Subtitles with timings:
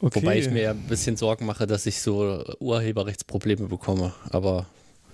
[0.00, 0.22] Okay.
[0.22, 4.12] Wobei ich mir ja ein bisschen Sorgen mache, dass ich so Urheberrechtsprobleme bekomme.
[4.30, 4.66] Aber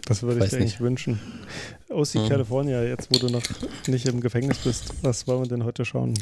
[0.07, 0.81] Das würde ich dir eigentlich nicht.
[0.81, 1.21] wünschen.
[1.89, 2.29] OC Hm.
[2.29, 3.43] California, jetzt wo du noch
[3.87, 6.15] nicht im Gefängnis bist, was wollen wir denn heute schauen?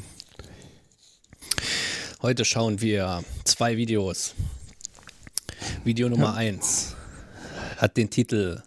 [2.23, 4.34] heute schauen wir zwei Videos.
[5.84, 6.95] Video Nummer 1
[7.79, 8.62] hat den Titel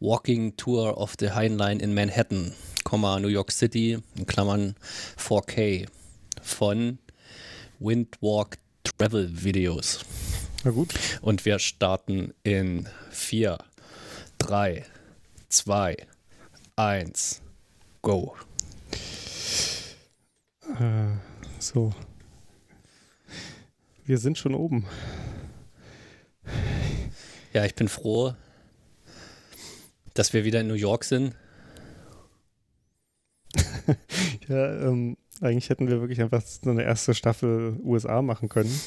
[0.00, 2.52] Walking Tour of the Heinlein in Manhattan,
[2.92, 4.74] New York City, in Klammern
[5.18, 5.86] 4K
[6.42, 6.98] von
[7.78, 10.00] Windwalk Travel Videos.
[10.64, 10.94] Na gut.
[11.22, 13.58] Und wir starten in 4,
[14.38, 14.84] 3,
[15.48, 15.96] 2,
[16.76, 17.42] 1,
[18.02, 18.36] go.
[20.78, 21.16] Äh,
[21.58, 21.92] so.
[24.04, 24.86] Wir sind schon oben.
[27.52, 28.34] Ja, ich bin froh,
[30.14, 31.34] dass wir wieder in New York sind.
[34.48, 38.78] Ja, ähm, eigentlich hätten wir wirklich einfach so eine erste Staffel USA machen können.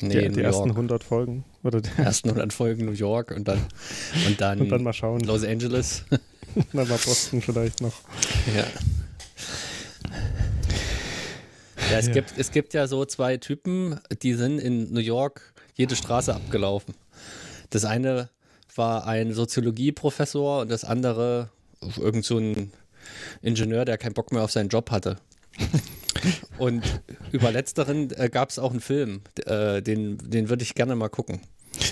[0.00, 0.76] Nee, die die ersten York.
[0.76, 1.44] 100 Folgen.
[1.62, 3.58] Oder die, ersten 100 Folgen New York und dann,
[4.26, 5.20] und dann, und dann mal schauen.
[5.20, 6.04] Los Angeles.
[6.74, 7.94] Dann mal Boston vielleicht noch.
[8.54, 8.66] ja.
[11.90, 12.12] Ja, es, Ja.
[12.12, 16.94] Gibt, es gibt ja so zwei Typen, die sind in New York jede Straße abgelaufen.
[17.70, 18.28] Das eine
[18.74, 21.48] war ein Soziologieprofessor und das andere
[21.98, 22.72] irgend so ein
[23.40, 25.16] Ingenieur, der keinen Bock mehr auf seinen Job hatte.
[26.58, 26.82] Und
[27.32, 31.08] über letzteren äh, gab es auch einen Film, äh, den, den würde ich gerne mal
[31.08, 31.40] gucken.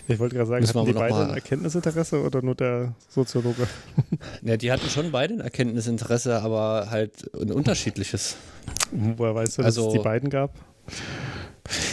[0.09, 3.67] Ich wollte gerade sagen, Müssen hatten die beide ein Erkenntnisinteresse oder nur der Soziologe?
[4.43, 8.37] Ja, die hatten schon beide ein Erkenntnisinteresse, aber halt ein unterschiedliches.
[8.93, 10.55] Woher weißt du, dass Also- es die beiden gab?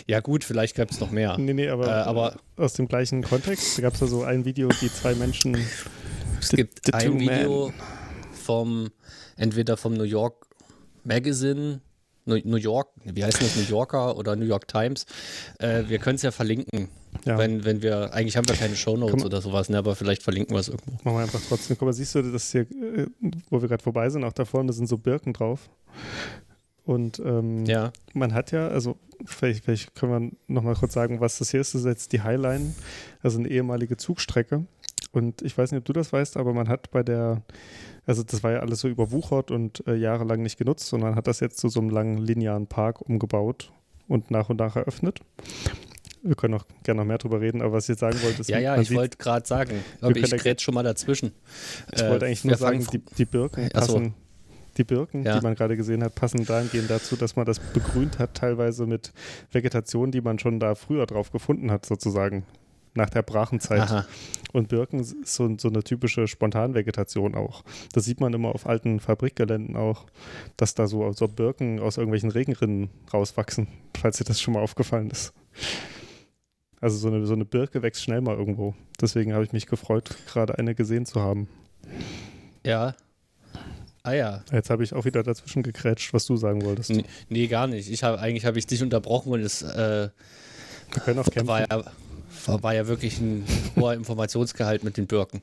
[0.07, 1.37] Ja gut, vielleicht gab es noch mehr.
[1.37, 3.77] Nee, nee, aber, Äh, aber- aus dem gleichen Kontext.
[3.77, 5.55] Da gab es da so ein Video, die zwei Menschen.
[6.39, 7.73] Es The- gibt the ein two Video men.
[8.33, 8.89] vom,
[9.37, 10.46] entweder vom New York
[11.07, 11.81] Magazine,
[12.25, 15.05] New York, wie heißt das, New Yorker oder New York Times.
[15.59, 16.89] Äh, wir können es ja verlinken,
[17.23, 20.53] Ja, wenn, wenn wir, eigentlich haben wir keine Shownotes oder sowas, ne, aber vielleicht verlinken
[20.53, 20.91] wir es irgendwo.
[21.03, 21.77] machen wir einfach trotzdem.
[21.77, 23.07] Guck mal, siehst du, das hier, äh,
[23.49, 25.69] wo wir gerade vorbei sind, auch da vorne sind so Birken drauf.
[26.83, 30.11] Und ähm, Ja, man hat ja, also vielleicht, vielleicht können
[30.47, 31.73] wir nochmal kurz sagen, was das hier ist.
[31.73, 32.75] Das ist jetzt die Highline,
[33.21, 34.65] also eine ehemalige Zugstrecke.
[35.17, 37.41] Und ich weiß nicht, ob du das weißt, aber man hat bei der,
[38.05, 41.39] also das war ja alles so überwuchert und äh, jahrelang nicht genutzt, sondern hat das
[41.39, 43.71] jetzt zu so einem langen linearen Park umgebaut
[44.07, 45.19] und nach und nach eröffnet.
[46.23, 48.49] Wir können auch gerne noch mehr drüber reden, aber was ich jetzt sagen wollte, ist,
[48.49, 51.31] ja, ja, ich wollte gerade sagen, aber ich grätsch schon mal dazwischen.
[51.93, 53.93] ich Äh, wollte eigentlich nur sagen, die, die Birken Ach so.
[53.93, 54.13] passen,
[54.77, 55.37] die Birken, Ja.
[55.39, 59.13] die man gerade gesehen hat, passen dahingehend dazu, dass man das begrünt hat, teilweise mit
[59.51, 62.43] Vegetation, die man schon da früher drauf gefunden hat, sozusagen,
[62.97, 63.79] nach der Brachenzeit.
[63.81, 64.05] Aha,
[64.53, 67.63] Und Birken ist so, so eine typische Spontanvegetation auch.
[67.93, 70.05] Das sieht man immer auf alten Fabrikgeländen auch,
[70.57, 75.09] dass da so, so Birken aus irgendwelchen Regenrinnen rauswachsen, falls dir das schon mal aufgefallen
[75.09, 75.33] ist.
[76.79, 78.75] Also so eine, so eine Birke wächst schnell mal irgendwo.
[79.01, 81.47] Deswegen habe ich mich gefreut, gerade eine gesehen zu haben.
[82.65, 82.95] ja.
[84.03, 86.91] Ah ja, Jetzt habe ich auch wieder dazwischen gekrätscht, was du sagen wolltest.
[86.91, 87.91] nee, nee gar nicht.
[87.91, 90.07] Ich habe eigentlich habe ich dich unterbrochen und es äh,
[90.93, 91.47] Wir können auch kämpfen.
[91.49, 91.83] war ja,
[92.47, 95.41] war, war ja wirklich ein hoher Informationsgehalt mit den Birken.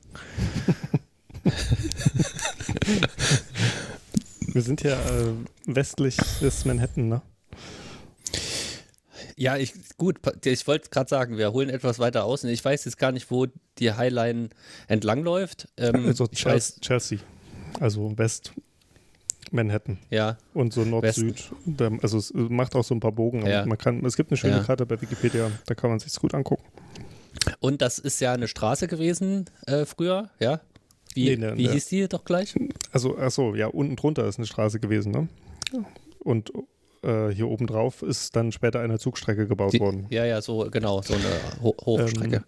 [4.53, 5.33] Wir sind ja äh,
[5.65, 7.21] westlich des Manhattan, ne?
[9.37, 12.45] Ja, ich, gut, ich wollte gerade sagen, wir holen etwas weiter aus.
[12.45, 13.47] Ich weiß jetzt gar nicht, wo
[13.79, 14.49] die Highline
[14.87, 15.67] entlangläuft.
[15.75, 17.19] Ähm, Also ich Chel weiß, Chelsea,
[17.81, 18.53] also West
[19.51, 21.51] Manhattan ja, und so Nord-Süd.
[22.01, 23.45] Also es macht auch so ein paar Bogen.
[23.45, 23.65] Ja.
[23.65, 24.63] Man kann, es gibt eine schöne Ja.
[24.63, 26.63] Karte bei Wikipedia, da kann man sich gut angucken.
[27.59, 30.61] Und das ist ja eine Straße gewesen äh, früher, ja?
[31.13, 31.71] Wie, Nee, ne, wie ne.
[31.73, 32.53] hieß die doch gleich?
[32.91, 35.29] Also, achso, ja, unten drunter ist eine Straße gewesen, ne?
[36.19, 36.51] Und
[37.03, 40.07] äh, hier oben drauf ist dann später eine Zugstrecke gebaut Die, worden.
[40.09, 42.35] ja, ja, so, genau, so eine Ho Hochstrecke.
[42.37, 42.43] Ähm,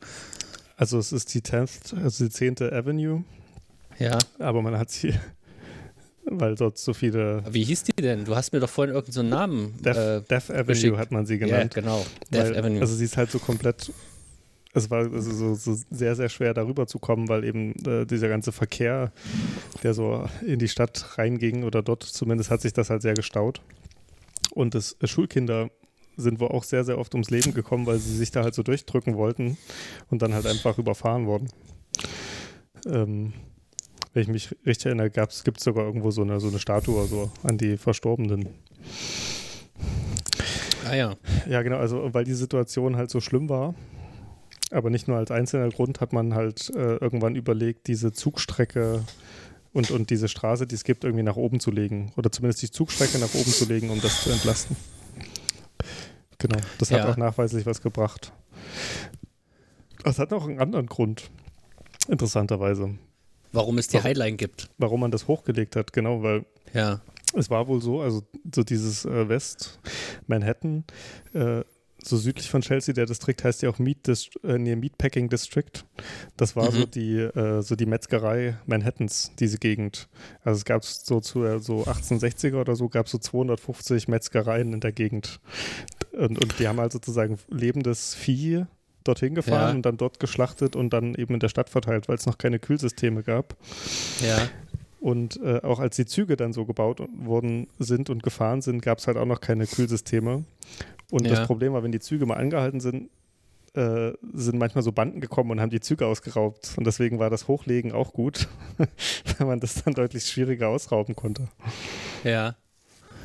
[0.76, 2.62] Also es ist die 10th, also die 10.
[2.72, 3.24] Avenue,
[4.00, 4.18] ja.
[4.38, 5.14] aber man hat sie,
[6.26, 8.26] weil dort so viele Wie hieß die denn?
[8.26, 9.82] Du hast mir doch vorhin irgendeinen so einen Namen.
[9.82, 10.98] Death, äh, Death Avenue geschickt.
[10.98, 11.74] hat man sie ja, genannt.
[11.74, 12.06] genau.
[12.32, 12.82] Death weil, Avenue.
[12.82, 13.92] Also sie ist halt so komplett,
[14.78, 18.30] es war also so, so sehr, sehr schwer darüber zu kommen, weil eben äh, dieser
[18.30, 19.12] ganze Verkehr,
[19.84, 23.62] der so in die Stadt reinging oder dort zumindest hat sich das halt sehr gestaut.
[24.52, 25.70] Und das äh, Schulkinder
[26.16, 28.64] sind wohl auch sehr, sehr oft ums Leben gekommen, weil sie sich da halt so
[28.64, 29.58] durchdrücken wollten
[30.10, 31.50] und dann halt einfach überfahren wurden.
[32.88, 33.34] Ähm,
[34.14, 37.32] wenn ich mich richtig erinnere, gibt es sogar irgendwo so eine, so eine Statue so
[37.44, 38.50] an die Verstorbenen.
[40.90, 41.16] ah ja.
[41.48, 43.76] Ja, genau, also weil die Situation halt so schlimm war,
[44.72, 49.04] aber nicht nur als einzelner Grund, hat man halt äh, irgendwann überlegt, diese Zugstrecke
[49.74, 52.12] und, und diese Straße, die es gibt, irgendwie nach oben zu legen.
[52.18, 54.76] Oder zumindest die Zugstrecke nach oben zu legen, um das zu entlasten.
[56.40, 58.32] Genau, das hat auch nachweislich was gebracht.
[60.04, 61.30] Das hat noch einen anderen Grund,
[62.08, 62.98] interessanterweise.
[63.52, 64.70] Warum es die Highline gibt.
[64.78, 67.02] Warum man das hochgelegt hat, genau, weil ja.
[67.34, 68.22] es war wohl so, also
[68.54, 69.80] so dieses äh, West
[70.28, 70.84] Manhattan,
[71.34, 71.64] äh,
[72.04, 75.72] so südlich von Chelsea, der Distrikt heißt ja auch Meat, Dist äh, nee, Meatpacking District.
[76.38, 76.76] Das war mhm.
[76.76, 80.08] so die äh, so die Metzgerei Manhattans, diese Gegend.
[80.44, 84.74] Also es gab so zu äh, so 1860er oder so gab es so 250 Metzgereien
[84.74, 85.40] in der Gegend.
[86.12, 88.66] Und, und die haben halt sozusagen lebendes Vieh
[89.04, 89.76] dorthin gefahren ja.
[89.76, 92.60] und dann dort geschlachtet und dann eben in der Stadt verteilt, weil es noch keine
[92.60, 93.56] Kühlsysteme gab.
[94.22, 94.50] Ja.
[95.00, 98.98] Und äh, auch als die Züge dann so gebaut worden sind und gefahren sind, gab
[98.98, 100.44] es halt auch noch keine Kühlsysteme.
[101.12, 101.36] Und ja.
[101.36, 103.10] das Problem war, wenn die Züge mal angehalten sind,
[103.74, 106.74] äh, sind manchmal so Banden gekommen und haben die Züge ausgeraubt.
[106.78, 108.48] Und deswegen war das Hochlegen auch gut,
[109.38, 111.48] weil man das dann deutlich schwieriger ausrauben konnte.
[112.24, 112.56] Ja.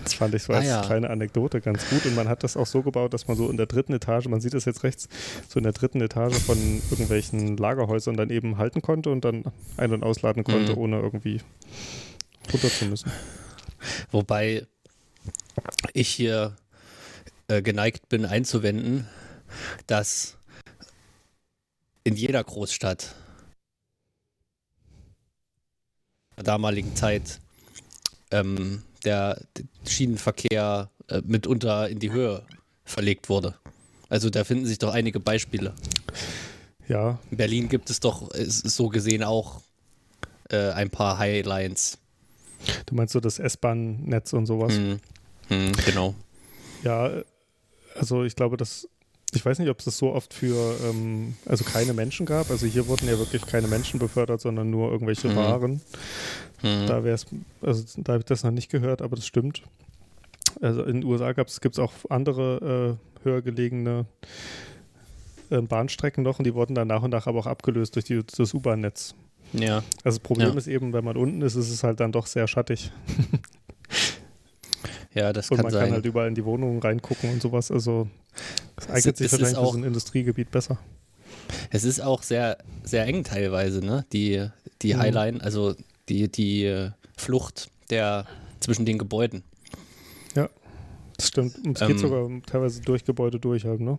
[0.05, 0.81] Das fand ich so als ah, ja.
[0.83, 2.05] kleine Anekdote ganz gut.
[2.07, 4.41] Und man hat das auch so gebaut, dass man so in der dritten Etage, man
[4.41, 5.09] sieht das jetzt rechts,
[5.49, 6.59] so in der dritten Etage von
[6.91, 9.45] irgendwelchen Lagerhäusern dann eben halten konnte und dann
[9.77, 10.79] ein- und ausladen konnte, mhm.
[10.79, 11.41] ohne irgendwie
[12.53, 13.13] runter zu müssen.
[14.11, 14.67] Wobei
[15.93, 16.57] ich hier
[17.53, 19.07] äh, geneigt bin einzuwenden,
[19.87, 20.39] dass
[22.03, 23.15] in jeder Großstadt
[26.37, 27.41] der damaligen Zeit
[28.31, 29.43] ähm, der
[29.87, 32.43] Schienenverkehr äh, mitunter in die Höhe
[32.85, 33.55] verlegt wurde.
[34.09, 35.75] Also da finden sich doch einige Beispiele.
[36.89, 37.19] Ja.
[37.31, 39.61] In Berlin gibt es doch so gesehen auch
[40.49, 41.99] äh, ein paar Highlines.
[42.87, 44.75] Du meinst so das S-Bahn-Netz und sowas?
[44.75, 45.01] Hm.
[45.49, 46.15] Hm, genau.
[46.83, 47.23] Ja,
[47.97, 48.89] also ich glaube, dass
[49.35, 52.51] ich weiß nicht, ob es das so oft für, ähm, also keine Menschen gab.
[52.51, 55.37] Also hier wurden ja wirklich keine Menschen befördert, sondern nur irgendwelche mhm.
[55.37, 55.73] Waren.
[56.63, 56.87] Mhm.
[56.87, 57.27] Da wäre es,
[57.63, 59.63] also da habe ich das noch nicht gehört, aber das stimmt.
[60.61, 64.05] Also in den USA gibt es auch andere äh, höher gelegene
[65.51, 68.23] äh, Bahnstrecken noch und die wurden dann nach und nach aber auch abgelöst durch die,
[68.25, 69.15] das U-Bahn-Netz.
[69.55, 69.77] Ja.
[70.05, 70.59] Also das Problem ja.
[70.59, 72.91] ist eben, wenn man unten ist, ist es halt dann doch sehr schattig.
[75.15, 75.85] Ja, das und kann man sein.
[75.85, 77.71] kann halt überall in die Wohnungen reingucken und sowas.
[77.71, 78.09] Also
[78.77, 80.79] es eignet sich wahrscheinlich für so ein Industriegebiet besser.
[81.71, 84.05] Es ist auch sehr, sehr eng teilweise, ne?
[84.13, 84.47] Die,
[84.81, 84.99] die mhm.
[84.99, 85.75] Highline, also
[86.09, 88.27] die, die äh, Flucht der
[88.61, 89.43] zwischen den Gebäuden.
[90.35, 90.49] Ja,
[91.17, 91.57] das stimmt.
[91.65, 93.99] Und es ähm, geht sogar teilweise durch Gebäude durch halt, ne?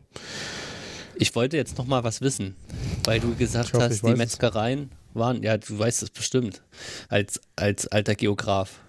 [1.15, 2.55] Ich wollte jetzt noch mal was wissen,
[3.03, 5.19] weil du gesagt hoffe, hast, die Metzgereien es.
[5.19, 6.63] waren, ja, du weißt es bestimmt,
[7.07, 8.79] als, als alter Geograf.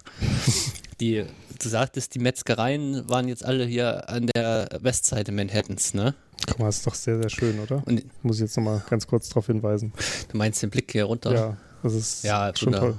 [0.99, 1.25] die
[1.59, 6.15] du sagtest, die Metzgereien waren jetzt alle hier an der Westseite Manhattans, ne?
[6.47, 7.81] Guck mal, ist doch sehr, sehr schön, oder?
[7.85, 9.93] Und Muss ich jetzt nochmal ganz kurz darauf hinweisen.
[10.31, 11.33] Du meinst den Blick hier runter?
[11.33, 12.97] Ja, das ist ja, schon wunder toll.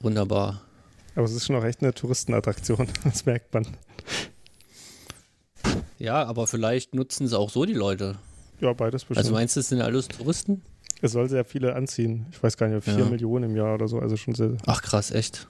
[0.00, 0.62] Wunderbar.
[1.14, 3.66] Aber es ist schon auch echt eine Touristenattraktion, das merkt man.
[5.98, 8.16] Ja, aber vielleicht nutzen sie auch so die Leute.
[8.60, 9.18] Ja, beides bestimmt.
[9.18, 10.62] Also meinst du, es sind alles Touristen?
[11.02, 12.26] Es soll sehr viele anziehen.
[12.30, 13.04] Ich weiß gar nicht, 4 ja.
[13.04, 14.56] Millionen im Jahr oder so, also schon sehr.
[14.66, 15.46] Ach krass, echt.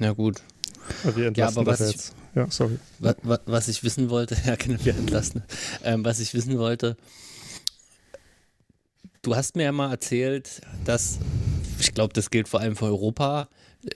[0.00, 0.42] Ja, gut.
[1.04, 2.14] Aber wir entlasten ja, aber was ich, jetzt.
[2.34, 2.78] Ja, sorry.
[2.98, 5.44] Was, was, ich wissen wollte, ja, können wir entlasten.
[5.84, 6.96] Ähm, was ich wissen wollte,
[9.22, 11.18] du hast mir ja mal erzählt, dass,
[11.78, 13.48] ich glaube, das gilt vor allem für Europa,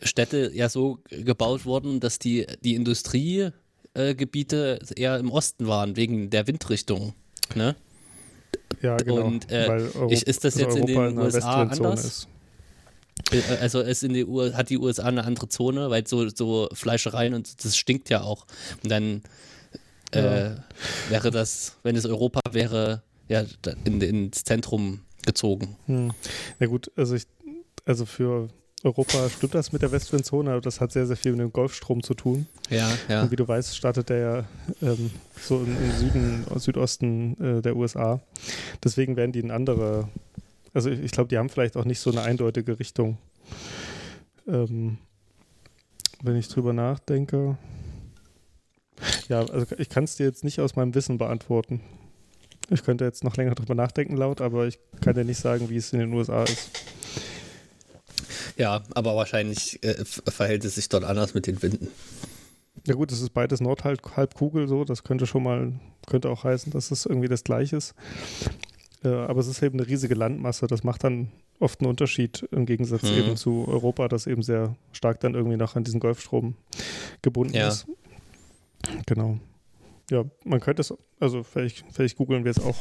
[0.03, 6.29] Städte ja so gebaut wurden, dass die, die Industriegebiete äh, eher im Osten waren, wegen
[6.31, 7.15] der Windrichtung.
[7.55, 7.77] Ne?
[8.83, 9.25] Ja, genau.
[9.25, 12.05] Und äh, ich, ist das jetzt also in den USA anders?
[12.05, 12.29] Ist.
[13.31, 16.69] Äh, also ist in die U hat die USA eine andere Zone, weil so, so
[16.73, 18.47] Fleischereien und das stinkt ja auch.
[18.83, 19.23] Und dann
[20.13, 20.57] äh, ja.
[21.09, 23.45] wäre das, wenn es Europa wäre, ja,
[23.85, 25.77] in, ins Zentrum gezogen.
[25.87, 26.13] Hm.
[26.59, 27.27] Na gut, also ich,
[27.87, 28.49] also für
[28.85, 32.03] Europa stimmt das mit der Westwindzone, aber das hat sehr, sehr viel mit dem Golfstrom
[32.03, 32.47] zu tun.
[32.69, 33.23] Ja, ja.
[33.23, 34.45] Und wie du weißt, startet der ja
[34.83, 38.21] ähm, so im, im, Süden, Südosten äh, der USA.
[38.83, 40.09] Deswegen werden die in andere
[40.75, 43.17] also ich, glaube, die haben vielleicht auch nicht so eine eindeutige Richtung.
[44.47, 44.99] Ähm,
[46.23, 47.57] wenn ich drüber nachdenke.
[49.29, 51.81] Ja, also ich kann es dir jetzt nicht aus meinem Wissen beantworten.
[52.71, 55.77] Ich könnte jetzt noch länger drüber nachdenken laut, aber ich kann dir nicht sagen, wie
[55.77, 56.71] es in den USA ist.
[58.57, 61.89] Ja, aber wahrscheinlich äh, verhält es sich dort anders mit den Winden.
[62.87, 65.73] Ja gut, es ist beides Nordhalbkugel so, das könnte schon mal,
[66.07, 67.95] könnte auch heißen, dass es irgendwie das gleiche ist.
[69.05, 70.67] Äh, aber es ist eben eine riesige Landmasse.
[70.67, 71.29] Das macht dann
[71.61, 73.19] oft einen Unterschied im Gegensatz mhm.
[73.19, 76.55] eben zu Europa, das eben sehr stark dann irgendwie noch an diesen Golfstrom
[77.23, 77.69] gebunden ja.
[77.69, 77.87] ist.
[79.07, 79.39] Genau.
[80.11, 82.77] Ja, man könnte es, also vielleicht, vielleicht googeln wir es auch.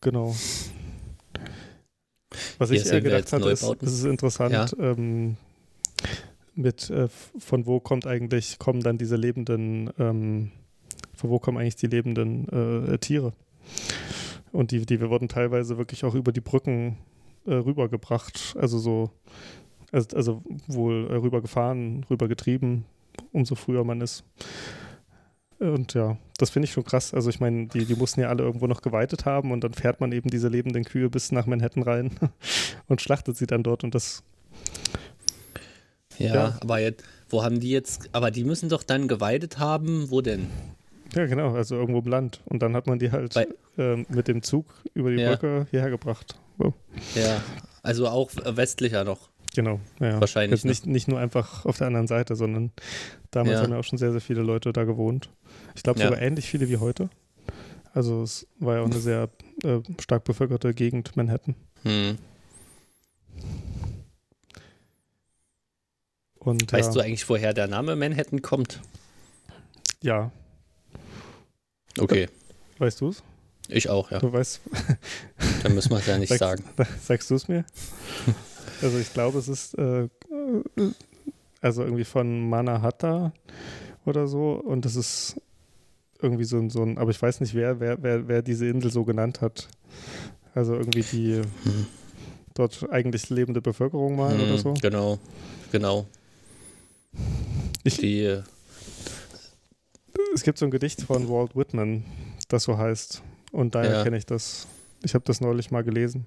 [0.00, 0.34] Genau.
[2.58, 4.52] Was Hier ich eher gedacht hatte, ist, ist es interessant.
[4.52, 4.66] Ja.
[4.78, 5.36] Ähm,
[6.54, 7.08] mit äh,
[7.38, 10.50] von wo kommt eigentlich, kommen dann diese lebenden, ähm,
[11.14, 13.32] von wo kommen eigentlich die lebenden äh, Tiere?
[14.52, 16.98] Und die, die wurden teilweise wirklich auch über die Brücken
[17.46, 19.10] äh, rübergebracht, also so,
[19.92, 22.84] also, also wohl äh, rübergefahren, rübergetrieben,
[23.32, 24.24] umso früher man ist.
[25.58, 27.12] Und ja, das finde ich schon krass.
[27.12, 30.00] Also ich meine, die, die mussten ja alle irgendwo noch geweitet haben und dann fährt
[30.00, 32.10] man eben diese lebenden Kühe bis nach Manhattan rein
[32.88, 34.22] und schlachtet sie dann dort und das.
[36.16, 40.10] Ja, ja, aber jetzt, wo haben die jetzt, aber die müssen doch dann geweidet haben,
[40.10, 40.48] wo denn?
[41.14, 42.40] Ja, genau, also irgendwo im Land.
[42.44, 43.34] Und dann hat man die halt
[43.78, 45.30] ähm, mit dem Zug über die ja.
[45.30, 46.38] Brücke hierher gebracht.
[46.58, 46.74] So.
[47.14, 47.42] Ja,
[47.82, 49.30] also auch westlicher noch.
[49.54, 50.20] Genau, ja.
[50.20, 50.62] Wahrscheinlich.
[50.62, 52.72] Jetzt nicht, nicht nur einfach auf der anderen Seite, sondern
[53.30, 53.62] damals ja.
[53.62, 55.30] haben ja auch schon sehr, sehr viele Leute da gewohnt.
[55.74, 57.08] Ich glaube sogar ähnlich viele wie heute.
[57.92, 59.30] Also es war ja auch eine sehr
[59.64, 61.54] äh, stark bevölkerte Gegend, Manhattan.
[61.82, 62.18] Hm.
[66.38, 68.80] Und, weißt du eigentlich, woher der Name Manhattan kommt?
[70.02, 70.30] Ja,
[72.00, 72.28] Okay.
[72.78, 73.22] Weißt du es?
[73.68, 74.18] Ich auch, ja.
[74.18, 74.60] Du weißt.
[75.62, 76.64] Dann müssen wir es ja nicht sagst, sagen.
[77.02, 77.64] Sagst du es mir?
[78.80, 80.06] Also ich glaube, es ist äh,
[81.60, 83.32] also irgendwie von Manahatta
[84.06, 85.40] oder so und das ist
[86.22, 88.92] irgendwie so ein, so ein, aber ich weiß nicht, wer, wer, wer, wer diese Insel
[88.92, 89.68] so genannt hat.
[90.54, 91.86] Also irgendwie die hm.
[92.54, 94.74] dort eigentlich lebende Bevölkerung mal hm, oder so.
[94.74, 95.18] Genau,
[95.72, 96.06] genau.
[97.84, 98.42] Ich, die äh,
[100.38, 102.04] es gibt so ein Gedicht von Walt Whitman,
[102.46, 103.22] das so heißt.
[103.50, 104.02] Und daher ja.
[104.04, 104.68] kenne ich das.
[105.02, 106.26] Ich habe das neulich mal gelesen.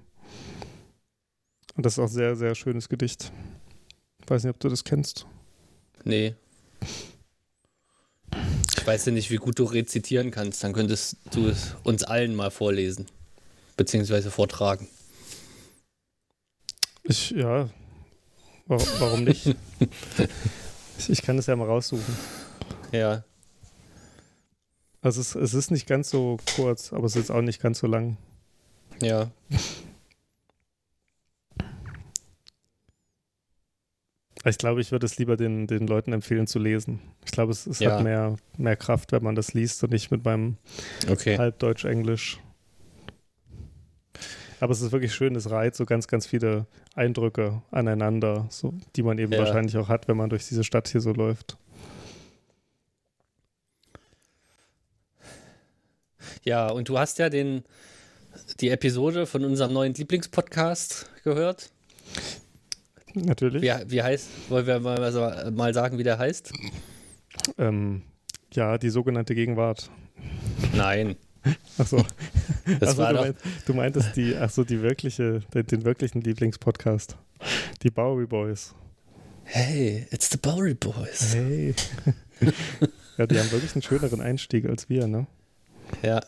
[1.76, 3.32] Und das ist auch ein sehr, sehr schönes Gedicht.
[4.22, 5.24] Ich weiß nicht, ob du das kennst.
[6.04, 6.34] Nee.
[8.76, 10.62] Ich weiß ja nicht, wie gut du rezitieren kannst.
[10.62, 13.06] Dann könntest du es uns allen mal vorlesen.
[13.78, 14.88] Beziehungsweise vortragen.
[17.04, 17.70] Ich, ja.
[18.66, 19.56] Warum, warum nicht?
[20.98, 22.14] ich, ich kann es ja mal raussuchen.
[22.92, 23.24] Ja.
[25.02, 27.88] Also es, es ist nicht ganz so kurz, aber es ist auch nicht ganz so
[27.88, 28.16] lang.
[29.02, 29.30] Ja.
[34.44, 37.00] Ich glaube, ich würde es lieber den, den Leuten empfehlen zu lesen.
[37.24, 37.92] Ich glaube, es, es ja.
[37.92, 40.56] hat mehr, mehr Kraft, wenn man das liest und nicht mit meinem
[41.08, 41.36] okay.
[41.36, 42.40] Halbdeutsch-Englisch.
[44.60, 49.02] Aber es ist wirklich schön, es reiht so ganz, ganz viele Eindrücke aneinander, so, die
[49.02, 49.40] man eben ja.
[49.40, 51.56] wahrscheinlich auch hat, wenn man durch diese Stadt hier so läuft.
[56.44, 57.64] Ja, und du hast ja den,
[58.60, 61.70] die Episode von unserem neuen Lieblingspodcast gehört.
[63.14, 63.62] Natürlich.
[63.62, 66.52] Wie, wie heißt, wollen wir mal, mal sagen, wie der heißt?
[67.58, 68.02] Ähm,
[68.52, 69.90] ja, die sogenannte Gegenwart.
[70.74, 71.16] Nein.
[71.78, 72.04] Achso.
[72.78, 73.36] Das ach so, war du, meint,
[73.66, 77.16] du meintest die, ach so, die wirkliche, den, den wirklichen Lieblingspodcast.
[77.82, 78.74] Die Bowery Boys.
[79.44, 81.34] Hey, it's the Bowery Boys.
[81.34, 81.74] Hey.
[83.18, 85.26] ja, die haben wirklich einen schöneren Einstieg als wir, ne?
[86.02, 86.20] Ja.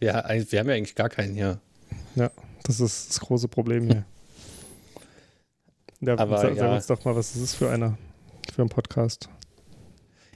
[0.00, 1.60] ja, wir haben ja eigentlich gar keinen hier.
[2.14, 2.30] Ja,
[2.62, 4.04] das ist das große Problem hier.
[6.00, 6.56] Ja, Aber, sag, ja.
[6.56, 7.98] sag uns doch mal, was ist das für einer,
[8.54, 9.28] für ein Podcast?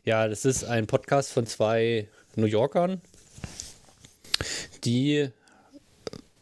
[0.05, 3.01] Ja, das ist ein Podcast von zwei New Yorkern,
[4.85, 5.31] die,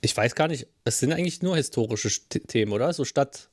[0.00, 2.92] ich weiß gar nicht, es sind eigentlich nur historische Themen, oder?
[2.92, 3.50] So Stadt,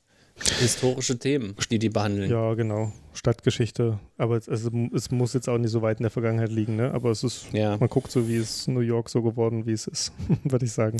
[0.58, 2.30] historische Themen, die die behandeln.
[2.30, 2.92] Ja, genau.
[3.12, 3.98] Stadtgeschichte.
[4.16, 6.92] Aber es, also, es muss jetzt auch nicht so weit in der Vergangenheit liegen, ne?
[6.92, 7.76] Aber es ist, ja.
[7.76, 10.12] man guckt so, wie es New York so geworden, wie es ist,
[10.44, 10.98] würde ich sagen.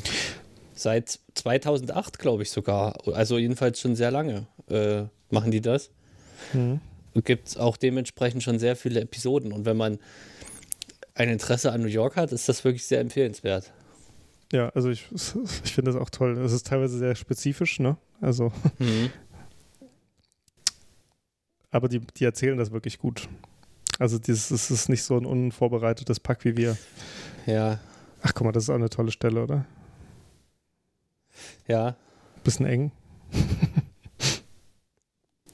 [0.74, 2.96] Seit 2008, glaube ich sogar.
[3.12, 5.90] Also jedenfalls schon sehr lange äh, machen die das.
[6.52, 6.80] Mhm.
[7.24, 9.52] Gibt es auch dementsprechend schon sehr viele Episoden.
[9.52, 9.98] Und wenn man
[11.14, 13.72] ein Interesse an New York hat, ist das wirklich sehr empfehlenswert.
[14.52, 16.38] Ja, also ich, ich finde das auch toll.
[16.38, 17.96] Es ist teilweise sehr spezifisch, ne?
[18.20, 19.10] Also mhm.
[21.70, 23.28] Aber die, die erzählen das wirklich gut.
[23.98, 26.76] Also dieses, es ist nicht so ein unvorbereitetes Pack wie wir.
[27.46, 27.78] Ja.
[28.22, 29.66] Ach guck mal, das ist auch eine tolle Stelle, oder?
[31.68, 31.96] Ja.
[32.42, 32.92] Bisschen eng.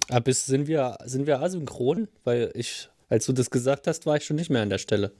[0.08, 2.08] Aber bis sind wir, sind wir asynchron?
[2.24, 5.12] Weil ich, als du das gesagt hast, war ich schon nicht mehr an der Stelle.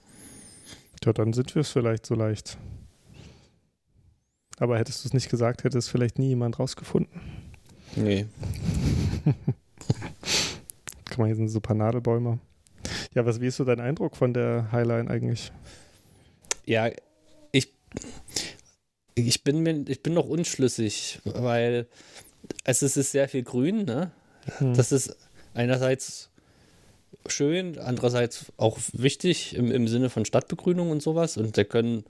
[1.03, 2.57] Ja, dann sind wir es vielleicht so leicht.
[4.59, 7.21] Aber hättest du es nicht gesagt, hätte es vielleicht nie jemand rausgefunden.
[7.95, 8.25] Nee.
[11.09, 12.39] Guck mal, hier sind so ein paar Nadelbäume.
[13.13, 15.51] Ja, was, wie ist so dein Eindruck von der Highline eigentlich?
[16.65, 16.89] Ja,
[17.51, 17.73] ich,
[19.15, 21.87] ich, bin, mir, ich bin noch unschlüssig, weil
[22.63, 23.85] es ist, sehr viel Grün.
[23.85, 24.11] Ne?
[24.57, 24.73] Hm.
[24.73, 25.15] Das ist
[25.53, 26.29] einerseits
[27.27, 31.37] schön, andererseits auch wichtig im, im Sinne von Stadtbegrünung und sowas.
[31.37, 32.03] Und da können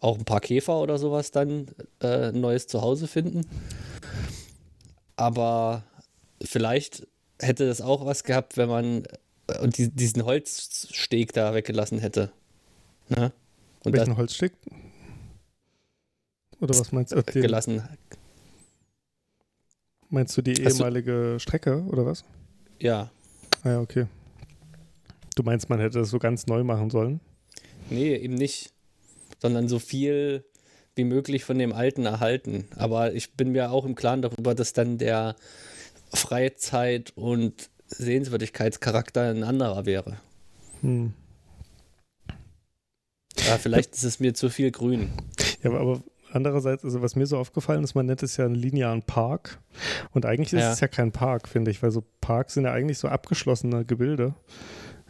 [0.00, 1.68] auch ein paar Käfer oder sowas dann
[2.00, 3.46] äh, ein neues Zuhause finden.
[5.16, 5.84] Aber
[6.42, 7.06] vielleicht
[7.40, 9.04] hätte das auch was gehabt, wenn man
[9.46, 12.32] äh, die, diesen Holzsteg da weggelassen hätte.
[13.08, 13.32] Ne?
[13.84, 14.52] Und Welchen das, Holzsteg?
[16.60, 17.22] Oder was meinst du?
[17.22, 17.82] Den, gelassen.
[20.08, 22.24] Meinst du die ehemalige du, Strecke oder was?
[22.78, 23.10] Ja.
[23.62, 24.06] Ah ja, okay.
[25.36, 27.20] Du meinst, man hätte das so ganz neu machen sollen?
[27.90, 28.72] Nee, eben nicht.
[29.38, 30.44] Sondern so viel
[30.94, 32.66] wie möglich von dem Alten erhalten.
[32.74, 35.36] Aber ich bin mir auch im Klaren darüber, dass dann der
[36.12, 40.16] Freizeit- und Sehenswürdigkeitscharakter ein anderer wäre.
[40.80, 41.12] Hm.
[43.46, 45.10] Ja, vielleicht ist es mir zu viel grün.
[45.62, 46.02] Ja, aber
[46.32, 49.60] andererseits, also was mir so aufgefallen ist, man nennt es ja einen linearen Park.
[50.12, 50.72] Und eigentlich ist ja.
[50.72, 54.34] es ja kein Park, finde ich, weil so Parks sind ja eigentlich so abgeschlossene Gebilde,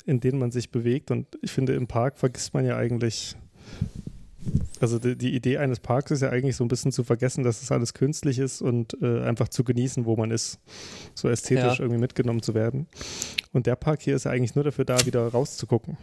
[0.07, 1.11] in denen man sich bewegt.
[1.11, 3.37] Und ich finde, im Park vergisst man ja eigentlich
[4.81, 7.63] also die, die, Idee eines Parks ist ja eigentlich so ein bisschen zu vergessen, dass
[7.63, 10.61] es alles künstlich ist und äh, einfach zu genießen, wo man ist.
[11.15, 11.81] So ästhetisch ja.
[11.81, 12.87] irgendwie mitgenommen zu werden.
[13.53, 15.97] Und der Park hier ist ja eigentlich nur dafür da, wieder rauszugucken.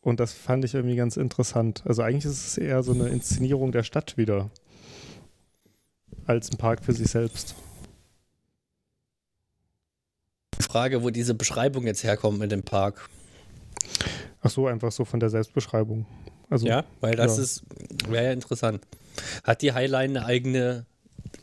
[0.00, 1.82] Und das fand ich irgendwie ganz interessant.
[1.86, 4.50] Also eigentlich ist es eher so eine Inszenierung der Stadt wieder.
[6.26, 7.54] Als ein Park für sich selbst.
[10.68, 13.08] Frage, wo diese Beschreibung jetzt herkommt mit dem Park.
[14.42, 16.06] Ach so, einfach so von der Selbstbeschreibung.
[16.50, 17.42] Also, ja, weil das ja.
[17.42, 17.62] ist,
[18.08, 18.82] wäre ja interessant.
[19.44, 20.86] Hat die Highline eine eigene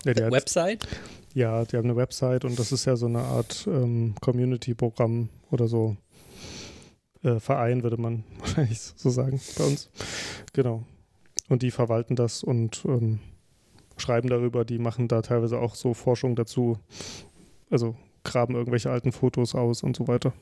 [0.05, 0.83] ja, Website?
[0.83, 0.99] Hat,
[1.33, 5.67] ja, die haben eine Website und das ist ja so eine Art ähm, Community-Programm oder
[5.67, 5.97] so.
[7.23, 9.89] Äh, Verein, würde man wahrscheinlich so sagen bei uns.
[10.53, 10.83] Genau.
[11.49, 13.19] Und die verwalten das und ähm,
[13.97, 14.65] schreiben darüber.
[14.65, 16.77] Die machen da teilweise auch so Forschung dazu.
[17.69, 20.33] Also graben irgendwelche alten Fotos aus und so weiter.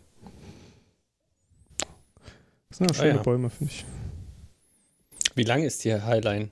[2.69, 3.21] Das sind ja schöne ah, ja.
[3.21, 3.85] Bäume, finde ich.
[5.35, 6.49] Wie lang ist die Highline?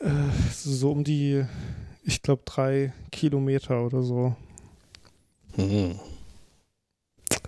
[0.00, 0.08] Äh,
[0.50, 1.44] so um die,
[2.04, 4.34] ich glaube, drei Kilometer oder so.
[5.56, 5.98] Hm.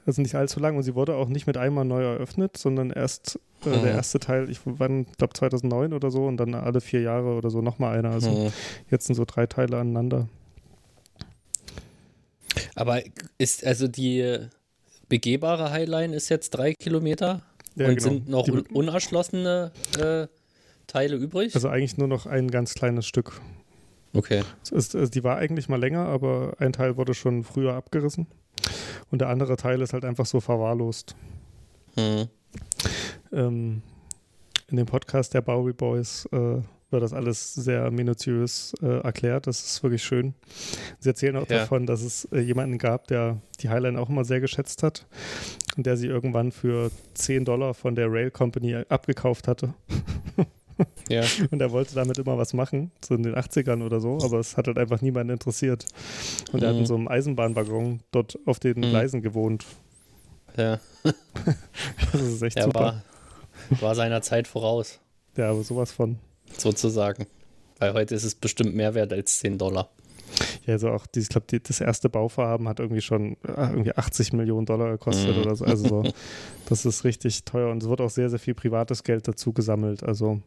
[0.05, 3.39] Also nicht allzu lang und sie wurde auch nicht mit einmal neu eröffnet, sondern erst
[3.65, 3.83] äh, hm.
[3.83, 7.63] der erste Teil, ich glaube 2009 oder so und dann alle vier Jahre oder so
[7.63, 8.11] nochmal einer.
[8.11, 8.53] Also hm.
[8.91, 10.29] jetzt sind so drei Teile aneinander.
[12.75, 13.03] Aber
[13.39, 14.39] ist also die
[15.09, 17.43] begehbare Highline ist jetzt drei Kilometer
[17.75, 18.01] ja, und genau.
[18.01, 20.27] sind noch die, unerschlossene äh,
[20.87, 21.55] Teile übrig?
[21.55, 23.41] Also eigentlich nur noch ein ganz kleines Stück.
[24.15, 24.43] Okay.
[24.71, 28.27] Ist, also die war eigentlich mal länger, aber ein Teil wurde schon früher abgerissen.
[29.11, 31.17] Und der andere Teil ist halt einfach so verwahrlost.
[31.95, 32.29] Hm.
[33.33, 33.83] Ähm,
[34.69, 36.61] in dem Podcast der Bowie Boys äh,
[36.93, 39.47] wird das alles sehr minutiös äh, erklärt.
[39.47, 40.35] Das ist wirklich schön.
[40.99, 41.59] Sie erzählen auch ja.
[41.59, 45.07] davon, dass es äh, jemanden gab, der die Highline auch immer sehr geschätzt hat
[45.77, 49.75] und der sie irgendwann für 10 Dollar von der Rail Company abgekauft hatte.
[51.09, 51.23] ja.
[51.51, 54.57] Und er wollte damit immer was machen, so in den 80ern oder so, aber es
[54.57, 55.87] hat halt einfach niemanden interessiert.
[56.53, 56.63] Und mhm.
[56.63, 56.87] er hat in mhm.
[56.87, 58.91] so einem Eisenbahnwaggon dort auf den mhm.
[58.91, 59.65] Gleisen gewohnt.
[60.57, 60.79] Ja.
[62.13, 63.03] das ist echt er super.
[63.71, 65.01] War, war seiner Zeit voraus.
[65.37, 66.19] Ja, aber sowas von
[66.59, 67.27] sozusagen.
[67.79, 69.91] Weil heute ist es bestimmt mehr wert als 10 Dollar.
[70.67, 74.67] Ja, also auch, ich glaube, das erste Bauvorhaben hat irgendwie schon äh, irgendwie 80 Millionen
[74.67, 75.41] Dollar gekostet mm.
[75.41, 75.65] oder so.
[75.65, 76.13] Also so,
[76.69, 80.03] das ist richtig teuer und es wird auch sehr, sehr viel privates Geld dazu gesammelt.
[80.03, 80.41] Also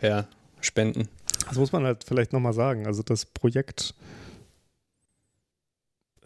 [0.00, 0.26] ja,
[0.60, 1.08] Spenden.
[1.48, 2.86] Das muss man halt vielleicht nochmal sagen.
[2.86, 3.94] Also das Projekt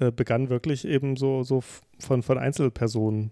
[0.01, 1.63] äh, begann wirklich eben so, so
[1.99, 3.31] von, von Einzelpersonen,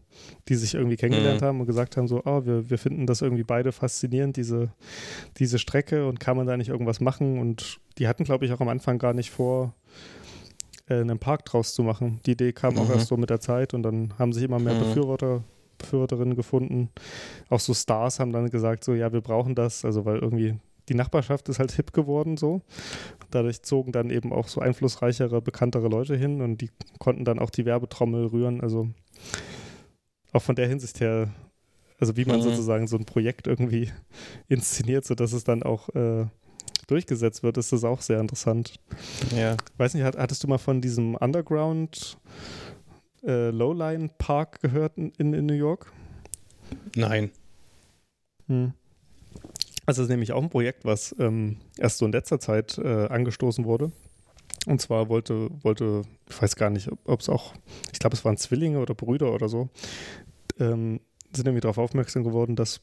[0.48, 1.46] die sich irgendwie kennengelernt mhm.
[1.46, 4.70] haben und gesagt haben, so, oh, wir, wir finden das irgendwie beide faszinierend, diese,
[5.38, 7.38] diese Strecke und kann man da nicht irgendwas machen?
[7.38, 9.74] Und die hatten, glaube ich, auch am Anfang gar nicht vor,
[10.88, 12.20] äh, einen Park draus zu machen.
[12.26, 12.81] Die Idee kam mhm.
[12.81, 14.81] auch erst so mit der Zeit und dann haben sich immer mehr mhm.
[14.81, 15.42] Befürworter
[15.78, 16.90] Befürworterinnen gefunden.
[17.48, 20.57] Auch so Stars haben dann gesagt, so ja, wir brauchen das, also weil irgendwie
[20.88, 22.62] die Nachbarschaft ist halt hip geworden so.
[23.31, 27.51] Dadurch zogen dann eben auch so einflussreichere, bekanntere Leute hin und die konnten dann auch
[27.51, 28.61] die Werbetrommel rühren.
[28.61, 28.88] Also
[30.33, 31.31] auch von der Hinsicht her,
[31.98, 32.42] also wie man mhm.
[32.42, 33.90] sozusagen so ein Projekt irgendwie
[34.48, 36.27] inszeniert, sodass es dann auch äh,
[36.87, 38.81] durchgesetzt wird, ist das auch sehr interessant.
[39.37, 39.57] Ja.
[39.77, 42.18] Weiß nicht, hattest du mal von diesem Underground
[43.22, 45.92] äh, Lowline Park gehört in, in, New York?
[46.94, 47.31] Nein.
[48.46, 48.72] Hm.
[49.88, 53.07] Also das ist nämlich auch ein Projekt, was ähm, erst so in letzter Zeit äh,
[53.07, 53.90] angestoßen wurde.
[54.66, 57.55] Und zwar wollte, wollte, ich weiß gar nicht, ob es auch,
[57.90, 59.70] ich glaube, es waren Zwillinge oder Brüder oder so,
[60.61, 61.01] ähm,
[61.33, 62.83] sind nämlich darauf aufmerksam geworden, dass,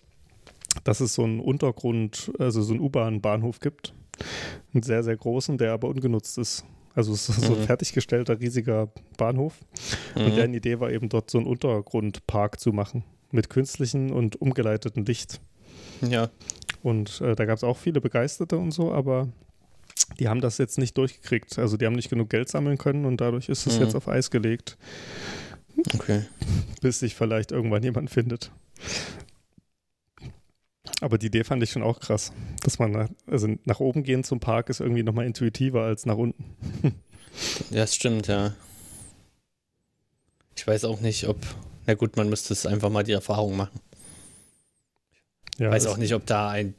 [0.83, 3.93] dass es so einen Untergrund, also so einen U-Bahn-Bahnhof gibt.
[4.73, 6.65] Einen sehr, sehr großen, der aber ungenutzt ist.
[6.95, 7.65] Also es ist so ein mhm.
[7.65, 9.53] fertiggestellter, riesiger Bahnhof.
[10.15, 10.25] Mhm.
[10.25, 13.03] Und deren Idee war eben dort so einen Untergrundpark zu machen.
[13.29, 15.39] Mit künstlichem und umgeleitetem Licht.
[16.01, 16.29] Ja.
[16.85, 19.27] Und äh, da gab es auch viele Begeisterte und so, aber
[20.19, 21.57] die haben das jetzt nicht durchgekriegt.
[21.57, 23.85] Also die haben nicht genug Geld sammeln können und dadurch ist es Mhm.
[23.85, 24.77] jetzt auf Eis gelegt,
[25.95, 26.25] Okay.
[26.81, 28.51] bis sich vielleicht irgendwann jemand findet.
[31.01, 32.31] Aber die Idee fand ich schon auch krass,
[32.63, 36.17] dass man nach, also nach oben gehen zum Park ist irgendwie nochmal intuitiver als nach
[36.17, 36.55] unten.
[37.71, 38.53] Ja, das stimmt, ja.
[40.55, 41.37] Ich weiß auch nicht, ob.
[41.87, 43.79] Na gut, man müsste es einfach mal die Erfahrung machen.
[45.57, 46.75] Ja, weiß auch nicht, ob da ein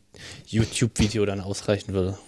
[0.46, 2.18] YouTube-Video dann ausreichen würde.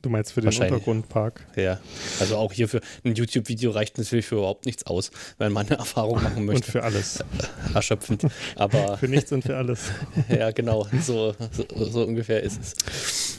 [0.00, 0.48] Du meinst für den.
[0.48, 1.44] Untergrundpark?
[1.56, 1.80] Ja.
[2.20, 5.78] Also auch hier für ein YouTube-Video reicht natürlich für überhaupt nichts aus, wenn man eine
[5.78, 6.70] Erfahrung machen Und möchte.
[6.70, 7.24] für alles.
[7.74, 8.26] Erschöpfend.
[8.54, 9.90] Aber Für nichts und für alles.
[10.28, 13.38] ja, genau, so, so, so ungefähr ist es.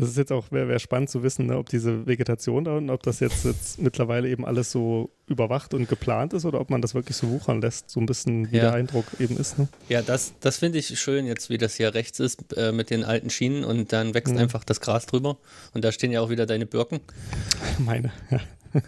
[0.00, 2.90] Das ist jetzt auch, wäre wär spannend zu wissen, ne, ob diese Vegetation da unten,
[2.90, 6.80] ob das jetzt, jetzt mittlerweile eben alles so überwacht und geplant ist oder ob man
[6.82, 8.62] das wirklich so wuchern lässt, so ein bisschen wie Ja.
[8.64, 9.58] der Eindruck eben ist.
[9.58, 9.68] Ne?
[9.88, 13.04] Ja, das, das finde ich schön, jetzt wie das hier rechts ist äh, mit den
[13.04, 14.40] alten Schienen und dann wächst Mhm.
[14.40, 15.36] einfach das Gras drüber
[15.74, 17.00] und da stehen ja auch wieder deine Birken.
[17.78, 18.12] Meine.
[18.30, 18.40] Ja.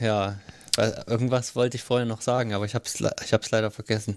[0.00, 0.38] Ja,
[1.06, 4.16] irgendwas wollte ich vorher noch sagen, aber ich habe es ich hab's leider vergessen.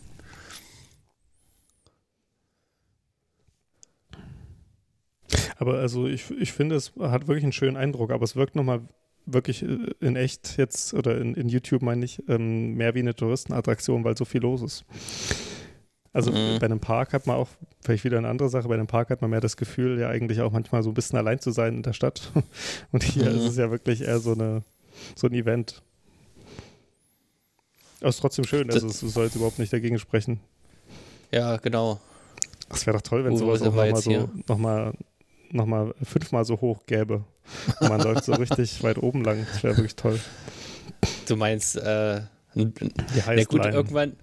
[5.63, 8.81] Aber also ich, ich finde, es hat wirklich einen schönen Eindruck, aber es wirkt nochmal
[9.25, 13.15] wirklich äh, in echt jetzt oder in, in YouTube meine ich ähm, mehr wie eine
[13.15, 14.83] Touristenattraktion, weil so viel los ist.
[16.11, 16.59] Also Mhm.
[16.59, 17.47] bei einem Park hat man auch,
[17.81, 20.41] vielleicht wieder eine andere Sache, bei einem Park hat man mehr das Gefühl, ja eigentlich
[20.41, 22.29] auch manchmal so ein bisschen allein zu sein in der Stadt.
[22.91, 23.37] Und hier Mhm.
[23.37, 24.63] ist es ja wirklich eher so, eine,
[25.15, 25.81] so ein Event.
[28.01, 30.41] Aber es ist trotzdem schön, also es soll jetzt überhaupt nicht dagegen sprechen.
[31.31, 32.01] Ja, genau.
[32.69, 34.93] Es wäre doch toll, wenn Wo sowas auch nochmal so, noch mal
[36.03, 37.23] fünfmal so hoch gäbe.
[37.79, 39.45] Und man läuft so richtig weit oben lang.
[39.51, 40.19] Das wäre wirklich toll.
[41.27, 42.21] Du meinst, äh,
[42.55, 42.71] Die
[43.25, 44.13] na gut, irgendwann,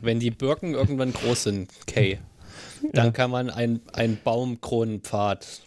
[0.00, 2.18] wenn die Birken irgendwann groß sind, Kay,
[2.92, 3.12] dann Ja.
[3.12, 5.62] kann man ein- einen Baumkronenpfad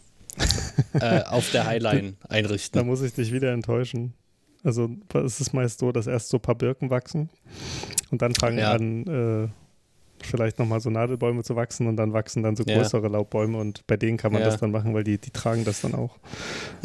[0.94, 2.86] äh, auf der Highline Da einrichten.
[2.86, 4.14] muss ich dich wieder enttäuschen.
[4.64, 7.30] Also es ist meist so, dass erst so ein paar Birken wachsen
[8.12, 8.74] und dann fangen Ja.
[8.74, 9.06] an,
[9.46, 9.48] äh,
[10.22, 12.78] vielleicht nochmal so Nadelbäume zu wachsen und dann wachsen dann so Ja.
[12.78, 14.50] größere Laubbäume und bei denen kann man Ja.
[14.50, 16.18] das dann machen, weil die, die tragen das dann auch.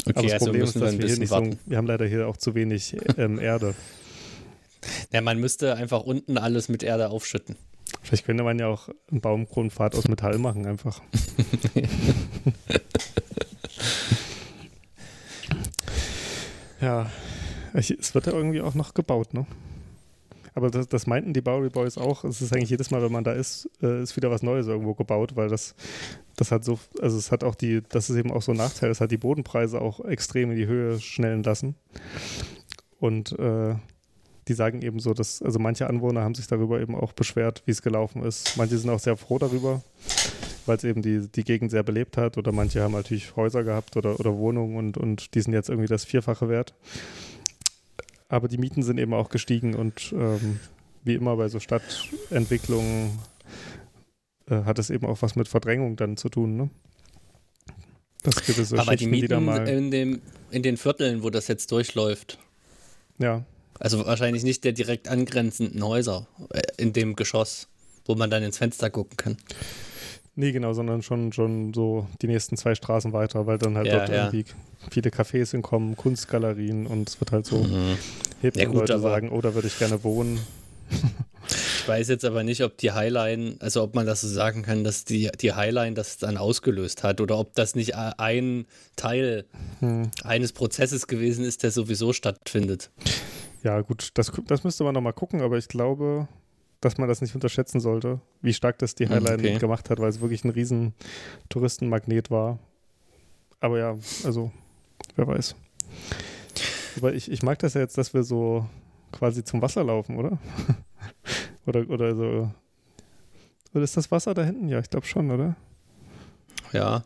[0.05, 1.51] Aber Okay, das also Problem ist, dass wir hier nicht warten.
[1.53, 3.73] so, wir haben leider hier auch zu wenig ähm, Erde.
[5.13, 7.55] Ja, man müsste einfach unten alles mit Erde aufschütten.
[8.01, 10.99] Vielleicht könnte man ja auch einen Baumkronenpfad aus Metall machen, einfach.
[16.81, 17.09] ja,
[17.73, 19.45] es wird ja irgendwie auch noch gebaut, ne?
[20.55, 22.23] Aber das, das meinten die Bowery Boys auch.
[22.23, 24.93] Es ist eigentlich jedes Mal, wenn man da ist, äh, ist wieder was Neues irgendwo
[24.93, 25.75] gebaut, weil das,
[26.35, 28.91] das hat so, also es hat auch die, das ist eben auch so ein Nachteil,
[28.91, 31.75] es hat die Bodenpreise auch extrem in die Höhe schnellen lassen.
[32.99, 33.75] Und äh,
[34.47, 37.71] die sagen eben so, dass, also manche Anwohner haben sich darüber eben auch beschwert, wie
[37.71, 38.57] es gelaufen ist.
[38.57, 39.81] Manche sind auch sehr froh darüber,
[40.65, 43.97] weil es eben die, die Gegend sehr belebt hat oder manche haben natürlich Häuser gehabt
[43.97, 46.73] oder, oder Wohnungen und, und die sind jetzt irgendwie das Vierfache wert.
[48.33, 50.59] Aber die Mieten sind eben auch gestiegen und ähm,
[51.03, 53.19] wie immer bei so Stadtentwicklungen
[54.49, 56.69] äh, hat es eben auch was mit Verdrängung dann zu tun, ne?
[58.23, 61.47] Das gewisse Aber die Schichten, die Mieten mal, in, dem, in den Vierteln, wo das
[61.47, 62.39] jetzt durchläuft,
[63.19, 63.43] ja,
[63.79, 67.67] also wahrscheinlich nicht der direkt angrenzenden Häuser äh, in dem Geschoss,
[68.05, 69.37] wo man dann ins Fenster gucken kann.
[70.35, 73.99] Nee, genau, sondern schon, schon so die nächsten zwei Straßen weiter, weil dann halt Ja,
[73.99, 74.15] dort ja.
[74.25, 74.45] irgendwie
[74.89, 77.65] viele Cafés hinkommen, Kunstgalerien und es wird halt so
[78.41, 80.39] hip, Ja, und gut, Leute sagen, oh, da würde ich gerne wohnen.
[81.77, 84.83] Ich weiß jetzt aber nicht, ob die Highline, also ob man das so sagen kann,
[84.83, 88.65] dass die, die Highline das dann ausgelöst hat oder ob das nicht ein
[88.95, 89.45] Teil
[89.81, 90.09] Hm.
[90.23, 92.89] eines Prozesses gewesen ist, der sowieso stattfindet.
[93.63, 96.27] Ja, gut, das, das müsste man nochmal gucken, aber ich glaube,
[96.83, 99.57] dass man das nicht unterschätzen sollte, wie stark das die Hm, Highline okay.
[99.57, 100.93] gemacht hat, weil es wirklich ein riesen
[101.49, 102.59] Touristenmagnet war.
[103.59, 104.51] Aber ja, also,
[105.15, 105.55] wer weiß.
[106.97, 108.67] Aber ich, ich mag das ja jetzt, dass wir so
[109.11, 110.37] quasi zum Wasser laufen, oder?
[111.65, 112.51] oder, oder so.
[113.73, 114.69] Oder ist das Wasser da hinten?
[114.69, 115.55] Ja, ich glaube schon, oder?
[116.71, 117.03] Ja.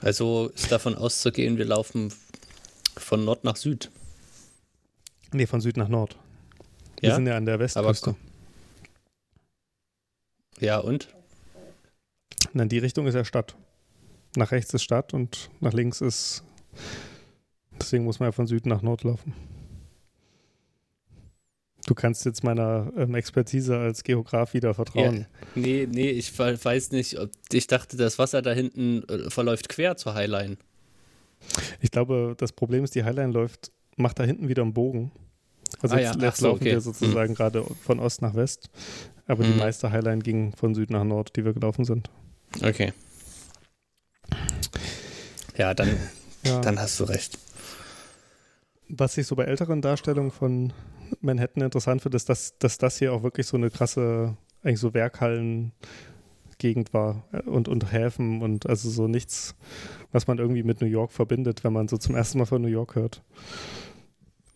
[0.00, 2.12] Also ist davon auszugehen, wir laufen
[2.96, 3.90] von Nord nach Süd.
[5.32, 6.16] Nee, von Süd nach Nord.
[7.00, 7.14] Wir Ja?
[7.14, 8.16] sind ja an der Westküste.
[10.60, 11.08] Ja, und?
[12.52, 13.54] Und in die Richtung ist ja Stadt.
[14.36, 16.42] Nach rechts ist Stadt und nach links ist.
[17.80, 19.32] Deswegen muss man ja von Süden nach Nord laufen.
[21.86, 25.26] Du kannst jetzt meiner ähm, Expertise als Geograf wieder vertrauen.
[25.54, 29.68] Nee, nee, ich we- weiß nicht, ob ich dachte, das Wasser da hinten äh, verläuft
[29.70, 30.58] quer zur Highline.
[31.80, 35.12] Ich glaube, das Problem ist, die Highline läuft, macht da hinten wieder einen Bogen.
[35.80, 36.72] Also Ah jetzt, ja, jetzt so, laufen okay.
[36.72, 38.70] wir sozusagen gerade von Ost nach West.
[39.26, 39.58] Aber die Mhm.
[39.58, 42.10] meiste Highline ging von Süd nach Nord, die wir gelaufen sind.
[42.62, 42.92] Okay.
[45.56, 45.96] Ja, dann,
[46.44, 46.60] Ja.
[46.60, 47.38] dann hast du recht.
[48.88, 50.72] Was ich so bei älteren Darstellungen von
[51.20, 54.94] Manhattan interessant finde, ist, dass, dass das hier auch wirklich so eine krasse, eigentlich so
[54.94, 59.54] Werkhallen-Gegend war äh, und, und Häfen und also so nichts,
[60.12, 62.68] was man irgendwie mit New York verbindet, wenn man so zum ersten Mal von New
[62.68, 63.22] York hört.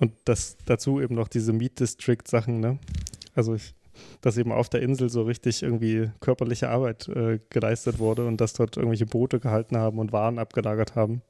[0.03, 2.81] Und das dazu eben noch diese Meat District-Sachen, ne?
[3.37, 3.73] Also ich,
[4.21, 8.53] dass eben auf der Insel so richtig irgendwie körperliche Arbeit äh, geleistet wurde und dass
[8.53, 11.23] dort irgendwelche Boote gehalten haben und Waren abgelagert haben,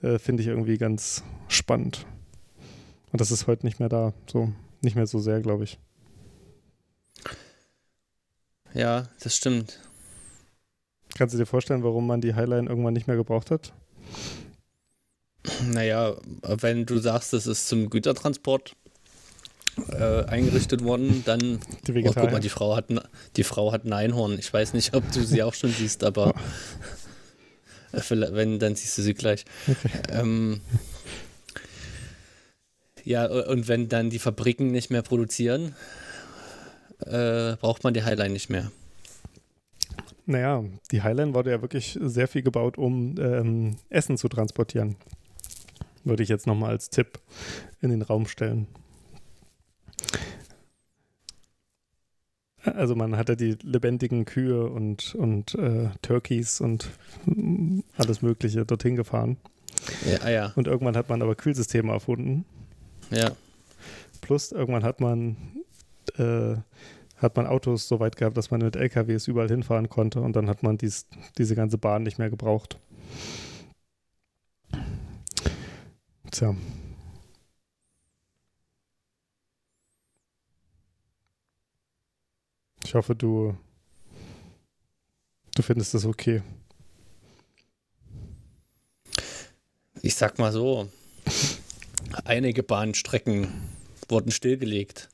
[0.00, 2.06] äh, finde ich irgendwie ganz spannend.
[3.10, 5.80] Und das ist heute nicht mehr da, so nicht mehr so sehr, glaube ich.
[8.74, 9.80] Ja, das stimmt.
[11.16, 13.72] Kannst du dir vorstellen, warum man die Highline irgendwann nicht mehr gebraucht hat?
[15.70, 18.74] Naja, wenn du sagst, es ist zum Gütertransport
[19.90, 23.00] äh, eingerichtet worden, dann Die Oh, guck mal, die Frau, hat ein,
[23.36, 24.38] die Frau hat ein Einhorn.
[24.38, 26.34] Ich weiß nicht, ob du sie auch schon siehst, aber
[27.92, 29.44] äh, wenn, dann siehst du sie gleich.
[30.10, 30.60] Ähm,
[33.04, 35.74] ja, und wenn dann die Fabriken nicht mehr produzieren,
[37.06, 38.70] äh, braucht man die Highline nicht mehr.
[40.26, 44.96] Naja, die Highline wurde ja wirklich sehr viel gebaut, um ähm, Essen zu transportieren.
[46.08, 47.20] Würde ich jetzt nochmal als Tipp
[47.82, 48.66] in den Raum stellen.
[52.62, 56.88] Also man hatte die lebendigen Kühe und, und äh, Turkeys und
[57.96, 59.36] alles Mögliche dorthin gefahren.
[60.10, 62.44] Ja, ah, ja, Und irgendwann hat man aber Kühlsysteme erfunden.
[63.10, 63.32] ja.
[64.20, 65.36] Plus irgendwann hat man,
[66.16, 66.56] äh,
[67.16, 70.48] hat man Autos so weit gehabt, dass man mit LKWs überall hinfahren konnte und dann
[70.48, 71.06] hat man dies,
[71.38, 72.78] diese ganze Bahn nicht mehr gebraucht.
[76.30, 76.54] Tja.
[82.84, 83.56] Ich hoffe, du,
[85.54, 86.42] du findest das okay.
[90.02, 90.88] Ich sag mal so,
[92.24, 93.48] einige Bahnstrecken
[94.08, 95.08] wurden stillgelegt.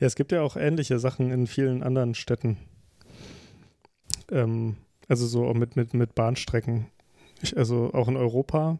[0.00, 2.56] Ja, es gibt ja auch ähnliche Sachen in vielen anderen Städten.
[4.30, 4.76] Ähm,
[5.08, 6.86] also so mit, mit, mit Bahnstrecken.
[7.42, 8.78] Ich, also auch in Europa.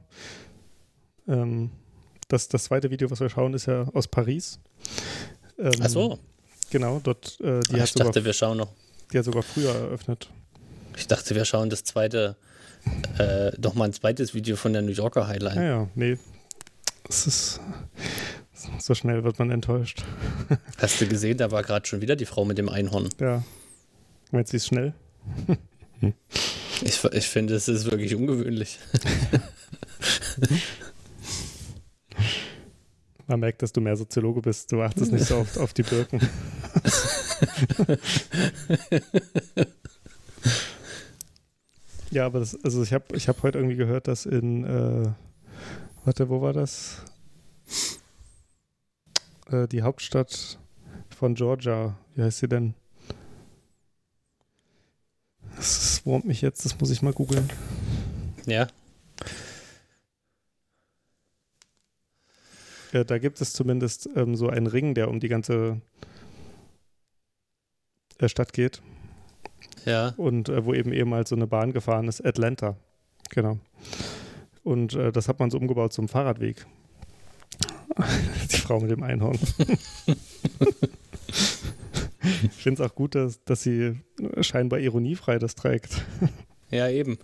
[1.28, 1.70] Ähm,
[2.28, 4.60] das, das zweite Video, was wir schauen, ist ja aus Paris.
[5.58, 6.18] Ähm, Ach so,
[6.70, 8.68] Genau, dort, äh, die, Ah, hat ich sogar, dachte, wir schauen noch.
[9.12, 10.28] die hat sogar früher eröffnet.
[10.96, 12.36] Ich dachte, wir schauen das zweite,
[13.18, 15.54] äh, noch mal ein zweites Video von der New Yorker Highline.
[15.56, 16.18] Ja, ja, nee.
[17.08, 17.60] Es ist.
[18.80, 20.04] So schnell wird man enttäuscht.
[20.78, 23.08] Hast du gesehen, da war gerade schon wieder die Frau mit dem Einhorn.
[23.20, 23.44] Ja.
[24.32, 24.92] Meinst du, sie ist schnell?
[26.82, 28.78] Ich, ich finde, es ist wirklich ungewöhnlich.
[33.26, 34.70] Man merkt, dass du mehr Soziologe bist.
[34.72, 36.18] Du achtest nicht so oft auf die Birken.
[42.10, 45.10] ja, aber das, also ich habe ich hab heute irgendwie gehört, dass in, äh,
[46.04, 47.02] warte, wo war das?
[49.50, 50.58] Äh, die Hauptstadt
[51.14, 52.74] von Georgia, wie heißt sie denn?
[55.58, 57.50] Das wurmt mich jetzt, das muss ich mal googeln.
[58.46, 58.68] Ja,
[62.92, 65.80] Äh, da gibt es zumindest ähm, so einen Ring, der um die ganze
[68.18, 68.82] äh, Stadt geht
[69.84, 70.14] ja.
[70.16, 72.76] und äh, wo eben ehemals so eine Bahn gefahren ist, Atlanta.
[73.30, 73.58] Genau.
[74.64, 76.66] Und äh, das hat man so umgebaut zum Fahrradweg.
[78.52, 79.38] die Frau mit dem Einhorn.
[82.42, 84.00] ich finde es auch gut, dass, dass sie
[84.40, 86.02] scheinbar ironiefrei das trägt.
[86.70, 87.18] Ja, eben.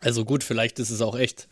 [0.00, 1.48] Also gut, vielleicht ist es auch echt.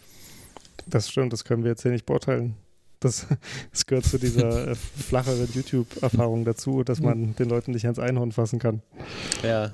[0.87, 2.57] Das stimmt, das können wir jetzt hier nicht beurteilen.
[3.01, 3.27] Das,
[3.71, 8.33] das gehört zu dieser äh, flacheren YouTube-Erfahrung dazu, dass man den Leuten nicht ans Einhorn
[8.33, 8.83] fassen kann.
[9.43, 9.73] Ja,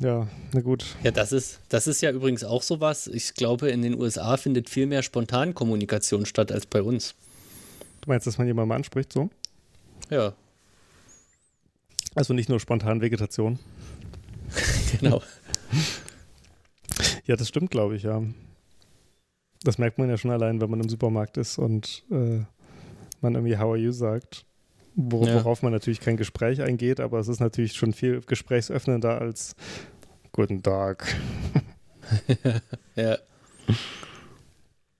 [0.00, 0.84] Ja, na gut.
[1.02, 3.08] ja das, ist, das ist ja übrigens auch sowas.
[3.08, 7.14] Ich glaube, in den USA findet viel mehr Spontankommunikation statt als bei uns.
[8.08, 9.28] Du meinst, dass man jemanden mal anspricht, so?
[10.08, 10.32] Ja,
[12.14, 13.58] Also nicht nur spontan Vegetation.
[14.98, 15.22] genau.
[17.26, 18.22] Ja, das stimmt, glaube ich, ja.
[19.62, 22.44] Das merkt man ja schon allein, wenn man im Supermarkt ist und äh,
[23.20, 24.46] man irgendwie How are you sagt.
[24.94, 25.34] Wor Ja.
[25.34, 29.54] Worauf man natürlich kein Gespräch eingeht, aber es ist natürlich schon viel gesprächsöffnender als
[30.32, 31.14] Guten Tag.
[32.96, 33.18] Ja.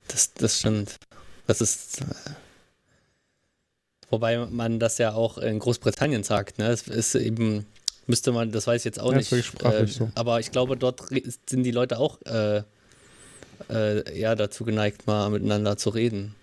[0.08, 0.98] Das, das stimmt.
[1.46, 2.02] Das ist.
[2.02, 2.04] äh,
[4.10, 6.68] Wobei man das ja auch in Großbritannien sagt, ne?
[6.68, 7.66] Es ist eben,
[8.06, 9.32] müsste man, das weiß ich jetzt auch Ja, nicht.
[9.32, 10.10] äh, so.
[10.14, 11.02] Aber ich glaube, dort
[11.46, 12.62] sind die Leute auch äh,
[13.68, 16.34] äh, eher dazu geneigt, mal miteinander zu reden.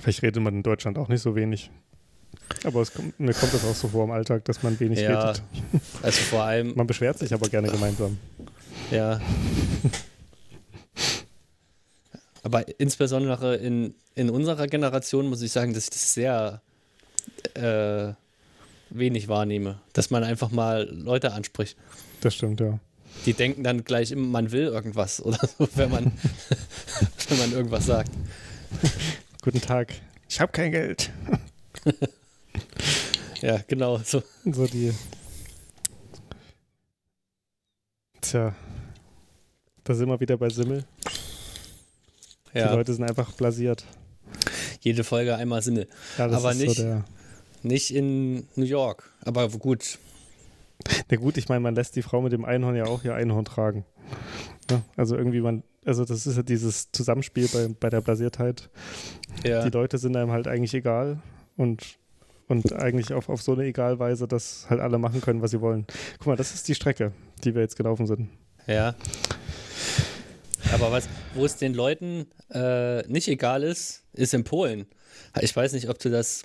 [0.00, 1.70] Vielleicht redet man in Deutschland auch nicht so wenig.
[2.64, 5.30] Aber es kommt, mir kommt das auch so vor im Alltag, dass man wenig Ja,
[5.30, 5.42] redet.
[6.02, 8.18] also vor allem, Man beschwert sich aber gerne gemeinsam.
[8.90, 9.20] ja.
[12.42, 16.60] Aber insbesondere in, in unserer Generation muss ich sagen, dass ich das sehr
[17.54, 18.12] äh,
[18.90, 19.80] wenig wahrnehme.
[19.92, 21.76] Dass man einfach mal Leute anspricht.
[22.20, 22.78] Das stimmt, ja.
[23.26, 26.12] Die denken dann gleich immer, man will irgendwas oder so, wenn man,
[27.28, 28.10] wenn man irgendwas sagt.
[29.42, 29.94] Guten Tag.
[30.28, 31.10] Ich habe kein Geld.
[33.40, 33.98] Ja, genau.
[33.98, 34.22] So.
[34.44, 34.92] So die.
[38.20, 38.54] Tja.
[39.84, 40.84] Da sind wir wieder bei Simmel.
[42.54, 43.84] Die Ja, Leute sind einfach blasiert.
[44.80, 45.86] jede Folge einmal Sinne.
[46.16, 47.04] Ja, das Aber ist nicht- so der.
[47.62, 49.10] Nicht in New York.
[49.24, 49.98] Aber gut,
[51.10, 53.44] Na gut, ich meine, man lässt die Frau mit dem Einhorn ja auch ihr Einhorn
[53.44, 53.84] tragen.
[54.70, 58.70] Ja, also irgendwie man, also das ist ja dieses Zusammenspiel bei, bei der Blasiertheit.
[59.44, 59.64] ja.
[59.64, 61.18] Die Leute sind einem halt eigentlich egal
[61.56, 61.98] und,
[62.46, 65.84] und eigentlich auf, auf so eine Egalweise, dass halt alle machen können, was sie wollen.
[66.18, 67.10] Guck mal, das ist die Strecke,
[67.42, 68.28] die wir jetzt gelaufen sind.
[68.68, 68.94] Ja.
[70.72, 74.86] Aber was, wo es den Leuten äh, nicht egal ist, ist in Polen.
[75.40, 76.42] Ich weiß nicht, ob du das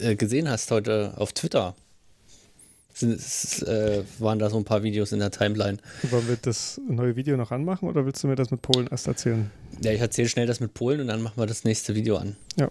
[0.00, 1.74] äh, gesehen hast heute auf Twitter.
[3.00, 5.76] Es, äh, waren da so ein paar Videos in der Timeline.
[6.04, 9.06] Wollen wir das neue Video noch anmachen oder willst du mir das mit Polen erst
[9.06, 9.50] erzählen?
[9.82, 12.36] Ja, ich erzähle schnell das mit Polen und dann machen wir das nächste Video an.
[12.56, 12.70] Ja.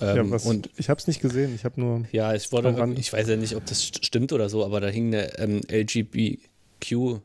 [0.00, 2.04] Ähm, ja, was, und ich habe es nicht gesehen, ich habe nur.
[2.12, 4.86] ja, es wurde, ich weiß ja nicht, ob das st- stimmt oder so, aber da
[4.86, 7.20] hing eine ähm, LGBTQ,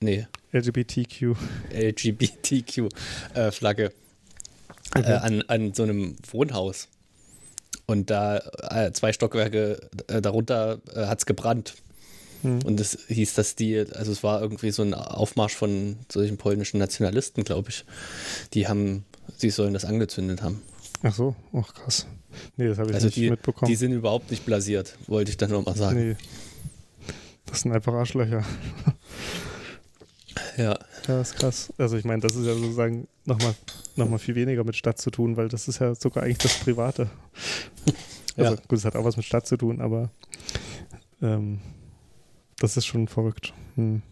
[0.00, 1.34] nee, LGBTQ.
[1.72, 3.92] LGBTQ-Flagge
[4.96, 5.10] Okay.
[5.10, 6.86] äh, an, an so einem Wohnhaus.
[7.86, 8.38] Und da
[8.70, 11.74] äh, zwei Stockwerke äh, darunter äh, hat es gebrannt.
[12.42, 12.60] Hm.
[12.64, 16.78] Und es hieß, dass die, also es war irgendwie so ein Aufmarsch von solchen polnischen
[16.78, 17.84] Nationalisten, glaube ich.
[18.52, 19.04] Die haben,
[19.36, 20.62] sie sollen das angezündet haben.
[21.02, 22.06] Ach so, ach krass.
[22.56, 23.68] Nee, das habe ich Also nicht die, mitbekommen.
[23.68, 26.10] die sind überhaupt nicht blasiert, wollte ich dann nochmal sagen.
[26.10, 26.16] nee.
[27.46, 28.44] Das sind einfach Arschlöcher.
[30.56, 31.72] Ja, Ja, ist krass.
[31.78, 33.54] Also ich meine, das ist ja sozusagen nochmal
[33.96, 36.58] noch mal viel weniger mit Stadt zu tun, weil das ist ja sogar eigentlich das
[36.58, 37.10] Private.
[38.36, 38.60] Also Ja.
[38.66, 40.10] gut, es hat auch was mit Stadt zu tun, aber
[41.22, 41.60] ähm,
[42.58, 43.52] das ist schon verrückt.
[43.76, 44.02] Hm.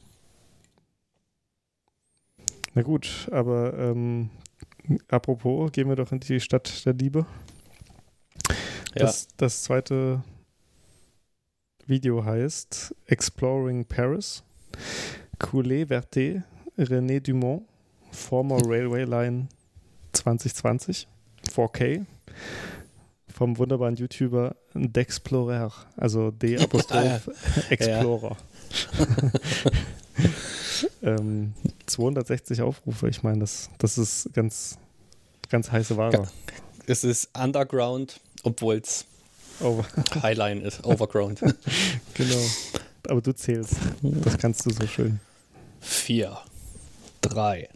[2.74, 4.30] Na gut, aber ähm,
[5.08, 7.26] apropos, gehen wir doch in die Stadt der Liebe.
[8.48, 8.54] ja.
[8.94, 10.22] Das, das zweite
[11.86, 14.44] Video heißt Exploring Paris.
[15.42, 16.42] Coulée Verte,
[16.78, 17.62] René Dumont,
[18.10, 19.48] Former Railway Line
[20.12, 21.06] 2020,
[21.54, 22.06] 4K,
[23.28, 27.28] vom wunderbaren YouTuber D'Explorer, also D-Apostroph
[27.70, 28.36] Explorer.
[31.02, 31.52] ähm,
[31.86, 34.78] 260 Aufrufe, ich meine, das, das ist ganz,
[35.50, 36.28] ganz heiße Ware.
[36.86, 39.04] es ist Underground, obwohl es
[40.22, 41.40] Highline ist, Overground.
[42.14, 42.42] genau.
[43.08, 43.74] Aber du zählst.
[44.02, 45.20] Das kannst du so schön.
[45.82, 46.38] Vier,
[47.20, 47.68] drei,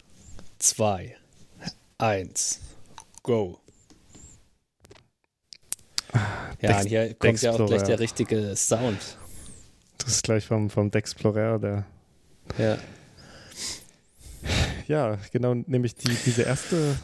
[0.59, 1.17] zwei,
[1.97, 2.61] eins,
[3.21, 3.59] go.
[6.61, 9.17] Ja, Dex- und hier kommt ja auch gleich der richtige Sound.
[9.97, 11.85] Das ist gleich vom, vom D'Explorer, der.
[12.57, 12.77] Ja,
[14.87, 16.97] Ja, genau, nämlich die, diese erste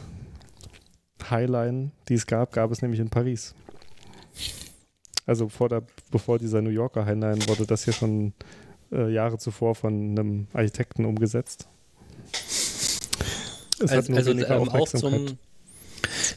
[1.28, 3.54] Highline, die es gab, gab es nämlich in Paris.
[5.26, 8.32] Also vor der, bevor dieser New Yorker Highline wurde das hier schon
[8.94, 11.68] äh, Jahre zuvor von einem Architekten umgesetzt.
[12.32, 15.36] Es hat also, nur also weniger ähm, auch Aufmerksamkeit.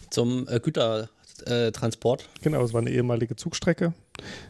[0.10, 2.28] zum, zum äh, Gütertransport.
[2.42, 3.94] Genau, es war eine ehemalige Zugstrecke.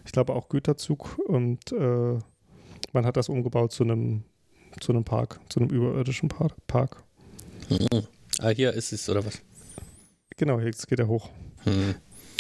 [0.06, 2.20] Ich glaube auch Güterzug und äh,
[2.94, 4.24] man hat das umgebaut zu einem,
[4.80, 7.04] zu einem Park, zu einem überirdischen Par Park.
[8.40, 9.42] Ah, hier ist es, oder was?
[10.38, 11.30] Genau, jetzt geht er hoch.
[11.64, 11.96] Hm.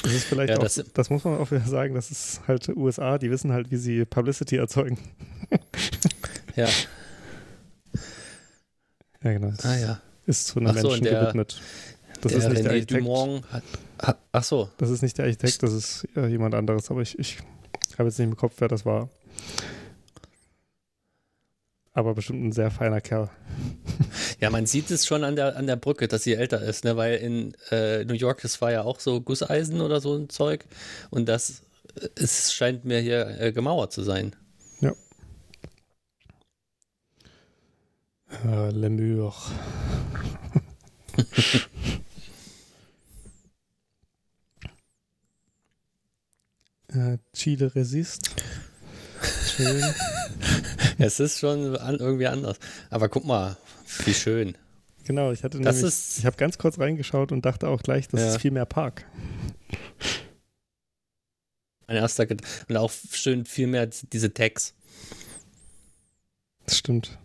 [0.08, 2.70] Das ist vielleicht Ja, auch, das- das, muss man auch wieder sagen, das ist halt
[2.70, 4.98] USA, die wissen halt, wie sie Publicity erzeugen.
[6.56, 6.68] Ja,
[9.24, 9.50] Ja, genau.
[9.52, 10.02] Das ah ja.
[10.26, 11.62] ist zu einem so, Menschen der- gewidmet.
[12.22, 13.02] Das der ist nicht der René Architekt.
[13.06, 13.64] Dumont hat,
[14.02, 17.18] ha, ach so, Das ist nicht der Architekt, das ist äh, jemand anderes, aber ich,
[17.20, 17.38] ich
[17.98, 19.10] habe jetzt nicht im Kopf, wer das war.
[21.98, 23.32] Aber bestimmt ein sehr feiner Kerl.
[24.40, 26.96] Ja, man sieht es schon an der, an der Brücke, dass sie älter ist, ne?
[26.96, 30.64] weil in äh, New York, das war ja auch so Gusseisen oder so ein Zeug
[31.10, 31.64] und das
[32.00, 34.36] äh, es scheint mir hier äh, gemauert zu sein.
[38.46, 39.34] Äh, Lemur.
[46.90, 48.30] äh, Chile resist.
[49.58, 49.84] Schön.
[51.00, 52.58] es ist schon an, irgendwie anders.
[52.90, 53.58] Aber guck mal,
[54.06, 54.56] wie schön.
[55.04, 58.08] Genau, ich hatte Das nämlich, ist- ich habe ganz kurz reingeschaut und dachte auch gleich,
[58.08, 58.28] das Ja.
[58.30, 59.06] ist viel mehr Park.
[61.88, 64.74] Mein erster Ged Und auch schön viel mehr diese Tags.
[66.66, 67.18] Das stimmt.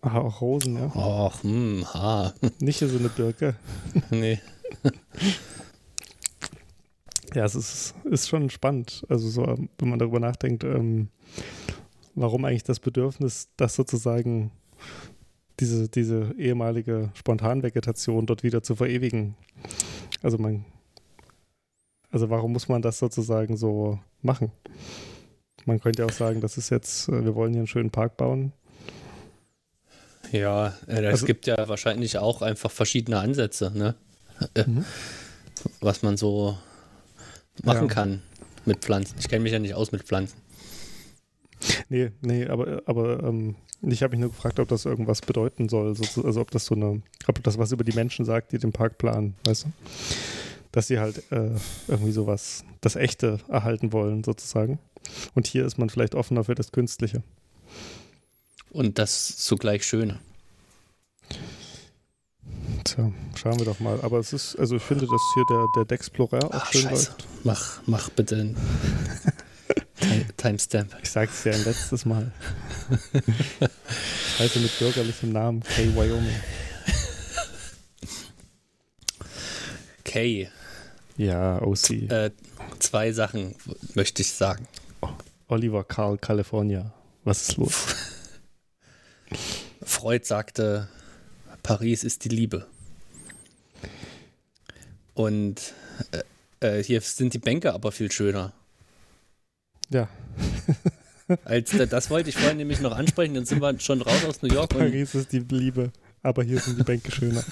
[0.00, 0.86] Ah, auch Rosen, ja.
[0.96, 2.32] Och, hm, ha.
[2.60, 3.54] Nicht so eine Birke.
[4.10, 4.40] nee.
[7.34, 9.04] Ja, es ist, ist schon spannend.
[9.08, 11.08] Also so, ähm, wenn man darüber nachdenkt, ähm,
[12.14, 14.50] warum eigentlich das Bedürfnis, das sozusagen
[15.60, 19.34] diese, diese ehemalige Spontanvegetation dort wieder zu verewigen.
[20.22, 20.64] Also man,
[22.10, 24.50] also warum muss man das sozusagen so machen?
[25.64, 28.16] Man könnte ja auch sagen, das ist jetzt, äh, wir wollen hier einen schönen Park
[28.16, 28.52] bauen.
[30.32, 33.94] Ja, äh, es Also- gibt ja wahrscheinlich auch einfach verschiedene Ansätze, ne?
[34.54, 34.84] Äh, Mhm.
[35.80, 36.56] Was man so
[37.62, 37.94] machen Ja.
[37.94, 38.22] kann
[38.64, 39.16] mit Pflanzen.
[39.18, 40.36] Ich kenne mich ja nicht aus mit Pflanzen.
[41.88, 45.94] Nee, nee, aber, aber ähm, ich habe mich nur gefragt, ob das irgendwas bedeuten soll.
[45.96, 48.72] So, also ob das so eine, ob das was über die Menschen sagt, die den
[48.72, 49.72] Park planen, weißt du?
[50.72, 51.50] Dass sie halt äh,
[51.88, 54.78] irgendwie sowas, das Echte erhalten wollen, sozusagen.
[55.34, 57.22] Und hier ist man vielleicht offener für das Künstliche.
[58.70, 60.18] Und das zugleich Schöne.
[62.84, 64.00] Tja, schauen wir doch mal.
[64.02, 67.10] Aber es ist, also ich finde, dass hier der, der Dexplorer auch Ach, schön scheiße.
[67.10, 67.26] läuft.
[67.44, 68.56] Mach, mach bitte einen
[70.00, 70.96] Ti- Timestamp.
[71.02, 72.32] Ich sage es ja ein letztes Mal.
[74.38, 75.94] Halte mit bürgerlichem Namen K.
[75.94, 76.34] Wyoming.
[80.00, 80.50] Okay,
[81.16, 81.90] Ja, OC.
[82.10, 82.30] äh,
[82.78, 83.54] zwei Sachen
[83.94, 84.66] möchte ich sagen.
[85.48, 86.92] Oliver Carl, California.
[87.24, 87.86] Was ist los?
[89.82, 90.88] Freud sagte,
[91.62, 92.66] Paris ist die Liebe.
[95.14, 95.74] Und
[96.60, 98.52] äh, äh, hier sind die Bänke aber viel schöner.
[99.90, 100.08] Ja,
[101.44, 104.52] Als, das wollte ich vorhin nämlich noch ansprechen, dann sind wir schon raus aus New
[104.52, 105.92] York Paris ist die Liebe,
[106.22, 107.44] aber hier sind die Bänke schöner.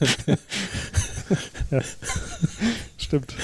[1.70, 1.80] ja.
[2.96, 3.34] Stimmt.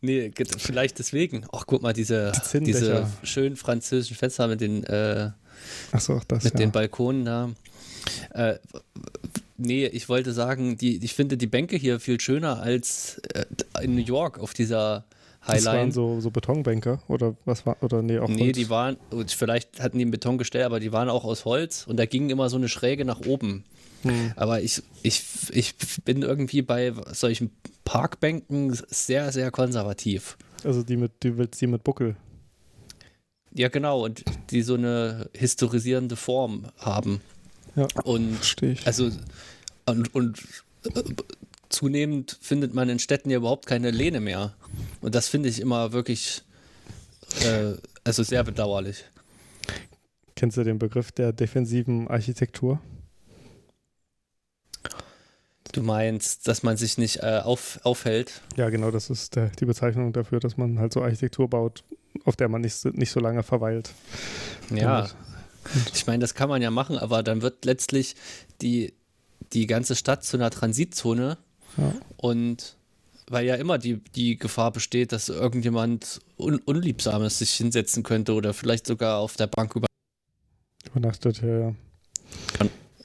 [0.00, 1.46] nee, vielleicht deswegen.
[1.52, 5.30] Ach, guck mal, diese, Die diese schönen französischen Fenster mit den, äh,
[5.92, 6.44] auch das.
[6.44, 6.58] mit ja.
[6.58, 7.50] den Balkonen da.
[8.30, 8.54] Äh,
[9.56, 13.44] nee, ich wollte sagen, die, ich finde die Bänke hier viel schöner als äh,
[13.82, 15.04] in New York auf dieser
[15.46, 15.92] das waren Highline.
[15.92, 18.56] so, so Betonbänker oder was war, oder nee, auch Nee, Holz.
[18.56, 22.04] die waren, vielleicht hatten die einen Betongestell, aber die waren auch aus Holz und da
[22.04, 23.64] ging immer so eine Schräge nach oben.
[24.02, 24.32] Hm.
[24.36, 25.74] Aber ich, ich, ich
[26.04, 27.50] bin irgendwie bei solchen
[27.84, 30.36] Parkbänken sehr, sehr konservativ.
[30.64, 32.16] Also die mit, willst die mit Buckel.
[33.52, 37.20] Ja, genau, und die so eine historisierende Form haben.
[37.76, 37.86] Ja.
[38.04, 38.86] Und Verstehe ich.
[38.86, 39.10] also
[39.86, 40.38] und, und
[40.84, 41.02] äh,
[41.68, 44.54] zunehmend findet man in Städten ja überhaupt keine Lehne mehr.
[45.00, 46.42] Und das finde ich immer wirklich
[47.44, 49.04] äh, also sehr bedauerlich.
[50.36, 52.80] Kennst du den Begriff der defensiven Architektur?
[55.72, 58.40] Du meinst, dass man sich nicht äh, auf, aufhält?
[58.56, 61.84] Ja, genau, das ist der, die Bezeichnung dafür, dass man halt so Architektur baut,
[62.24, 63.90] auf der man nicht, so- nicht so lange verweilt.
[64.74, 65.08] Ja.
[65.94, 68.16] Ich meine, das kann man ja machen, aber dann wird letztlich
[68.62, 68.94] die,
[69.52, 71.38] die ganze Stadt zu einer Transitzone
[71.76, 71.94] Ja.
[72.16, 72.76] und
[73.28, 78.52] weil ja immer die, die Gefahr besteht, dass irgendjemand Un Unliebsames sich hinsetzen könnte oder
[78.52, 79.86] vielleicht sogar auf der Bank über.
[80.86, 81.74] Übernachtet, ja, ja.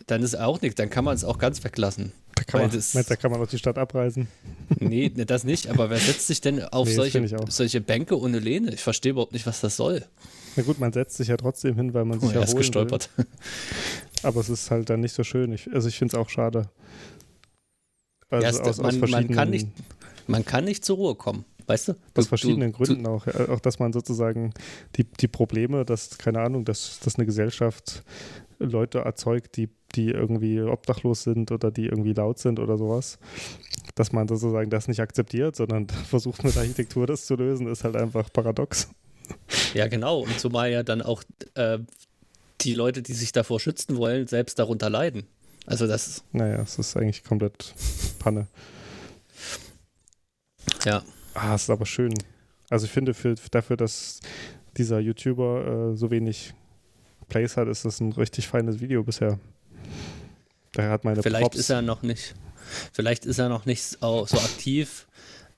[0.08, 2.12] Dann ist auch nichts, dann kann man es auch ganz weglassen.
[2.48, 4.28] Da kann, man, das- meinst, du, da kann man auch die Stadt abreisen.
[4.80, 8.40] Nee, ne, das nicht, aber wer setzt sich denn auf Nee, solche, solche Bänke ohne
[8.40, 8.74] Lehne?
[8.74, 10.04] Ich verstehe überhaupt nicht, was das soll.
[10.56, 13.10] Na gut, man setzt sich ja trotzdem hin, weil man sich Oh, er ist gestolpert.
[13.16, 13.26] Will.
[14.24, 15.52] Aber es ist halt dann nicht so schön.
[15.52, 16.70] Ich, also ich finde es auch schade.
[18.30, 19.68] Also Ja, es- aus, man- aus man kann nicht-
[20.28, 21.92] Man kann nicht zur Ruhe kommen, weißt du?
[21.92, 23.28] aus Du- verschiedenen du, Gründen auch.
[23.28, 24.54] Ja, Auch, dass man sozusagen
[24.96, 28.04] die, die Probleme, dass, keine Ahnung, dass, dass eine Gesellschaft
[28.60, 33.20] Leute erzeugt, die, die irgendwie obdachlos sind oder die irgendwie laut sind oder sowas,
[33.96, 37.96] dass man sozusagen das nicht akzeptiert, sondern versucht mit Architektur das zu lösen, ist halt
[37.96, 38.90] einfach paradox.
[39.74, 40.20] Ja, genau.
[40.20, 41.24] Und zumal ja dann auch
[41.56, 41.80] äh,
[42.62, 45.26] die Leute, die sich davor schützen wollen, selbst darunter leiden.
[45.66, 47.74] Also das, Naja, es ist eigentlich komplett
[48.20, 48.48] Panne.
[50.86, 51.04] ja.
[51.34, 52.14] Ah, es ist aber schön.
[52.70, 54.20] Also ich finde, für, dafür, dass
[54.78, 56.54] dieser YouTuber äh, so wenig
[57.30, 59.40] Plays hat, ist das ein richtig feines Video bisher.
[60.74, 61.58] Daher hat meine Vielleicht Props.
[61.58, 62.36] ist er noch nicht,
[62.94, 65.08] vielleicht ist er noch nicht au- so aktiv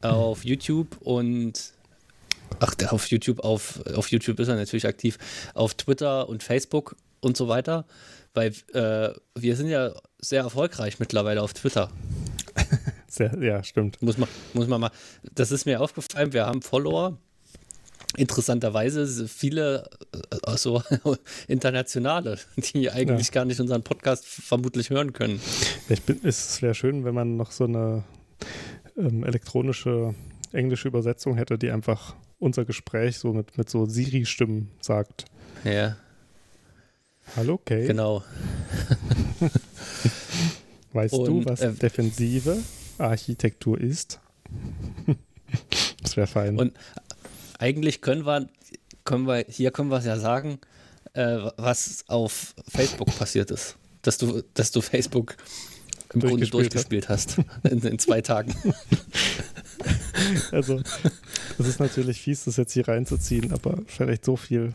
[0.02, 1.74] auf YouTube und
[2.60, 5.18] ach, der auf YouTube, auf, auf YouTube ist er natürlich aktiv,
[5.56, 7.86] auf Twitter und Facebook und so weiter.
[8.36, 11.90] Weil äh, wir sind ja sehr erfolgreich mittlerweile auf Twitter.
[13.10, 14.00] Sehr, ja, stimmt.
[14.04, 14.92] Muss man, muss man mal.
[15.34, 17.18] Das ist mir aufgefallen, wir haben Follower
[18.16, 20.82] interessanterweise viele äh, so
[21.48, 23.34] internationale, die eigentlich ja.
[23.34, 25.42] gar nicht unseren Podcast vermutlich hören können.
[25.90, 28.04] Ich bin, es wäre schön, wenn man noch so eine
[28.98, 30.16] ähm, elektronische
[30.52, 35.26] englische Übersetzung hätte, die einfach unser Gespräch so mit, mit so Siri-Stimmen sagt.
[35.64, 35.98] Ja.
[37.36, 37.88] Hallo, Kay.
[37.88, 38.24] Genau.
[40.94, 42.58] weißt Und, du, was äh, defensive
[42.98, 44.20] Architektur ist?
[46.02, 46.58] das wäre fein.
[46.58, 46.74] Und
[47.60, 48.48] eigentlich können wir,
[49.04, 50.60] können wir, hier können wir es ja sagen,
[51.14, 53.78] äh, was auf Facebook passiert ist.
[54.02, 55.36] Dass du, dass du Facebook
[56.14, 58.54] im Grunde durchgespielt hast in, in zwei Tagen.
[60.52, 60.82] Also,
[61.58, 64.74] das ist natürlich fies, das jetzt hier reinzuziehen, aber vielleicht so viel.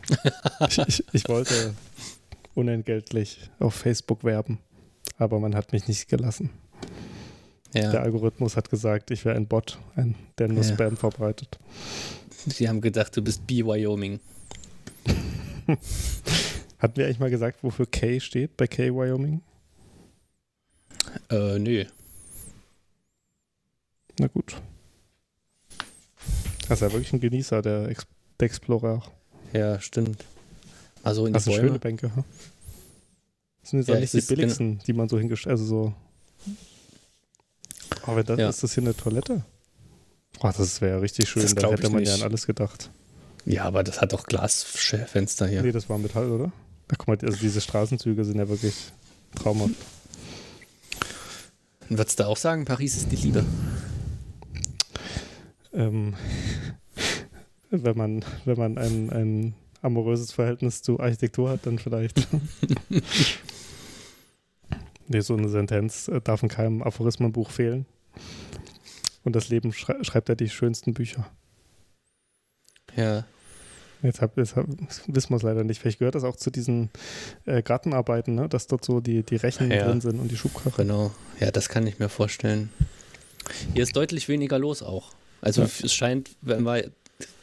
[0.67, 1.73] Ich, ich, ich, wollte
[2.55, 4.59] unentgeltlich auf Facebook werben,
[5.17, 6.49] aber man hat mich nicht gelassen.
[7.73, 7.91] Ja.
[7.91, 10.73] Der Algorithmus hat gesagt, ich wäre ein Bot, ein, der nur ja.
[10.73, 11.59] Spam verbreitet.
[12.45, 14.19] Sie haben gedacht, du bist B-Wyoming.
[16.79, 19.41] Hatten wir eigentlich mal gesagt, wofür K steht bei K Wyoming?
[21.29, 21.85] Äh, nö.
[24.19, 24.55] Na gut.
[26.67, 28.05] Das ist ja wirklich ein Genießer, der, Ex
[28.39, 29.01] der Explorer.
[29.53, 30.25] Ja, stimmt.
[31.03, 32.13] Also in das sind schöne Bänke.
[32.13, 32.23] Hm?
[33.61, 35.93] Das sind jetzt ja, nicht die billigsten, die man so hingestellt Also so.
[38.03, 38.49] Aber oh, das ja.
[38.49, 39.45] ist das hier eine Toilette.
[40.39, 41.45] Oh, das wäre ja richtig schön.
[41.55, 42.09] Da hätte man nicht.
[42.09, 42.89] ja an alles gedacht.
[43.45, 45.61] Ja, aber das hat doch Glasfenster hier.
[45.61, 46.51] Nee, das war Metall, oder?
[46.87, 48.75] Da guck mal, also diese Straßenzüge sind ja wirklich
[49.35, 49.75] traumhaft.
[51.89, 53.45] Würdest du auch sagen, Paris ist die Liebe?
[55.73, 56.15] Ähm,
[57.69, 62.27] wenn man, wenn man ein, ein amoröses Verhältnis zu Architektur hat, dann vielleicht.
[65.07, 67.85] nee, so eine Sentenz äh, darf in keinem Aphorismenbuch fehlen.
[69.23, 71.29] Und das Leben schrei schreibt ja die schönsten Bücher.
[72.95, 73.25] Ja.
[74.01, 74.67] Jetzt, hab, jetzt hab,
[75.07, 75.79] wissen wir es leider nicht.
[75.79, 76.89] Vielleicht gehört das auch zu diesen
[77.45, 78.49] äh, Gartenarbeiten, ne?
[78.49, 79.85] dass dort so die, die Rechen ja.
[79.85, 80.75] drin sind und die Schubkarre.
[80.75, 82.69] Genau, ja, das kann ich mir vorstellen.
[83.73, 85.13] Hier ist deutlich weniger los auch.
[85.41, 85.69] Also ja.
[85.83, 86.91] es scheint, wenn wir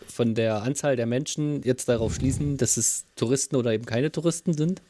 [0.06, 4.52] von der Anzahl der Menschen jetzt darauf schließen, dass es Touristen oder eben keine Touristen
[4.52, 4.82] sind,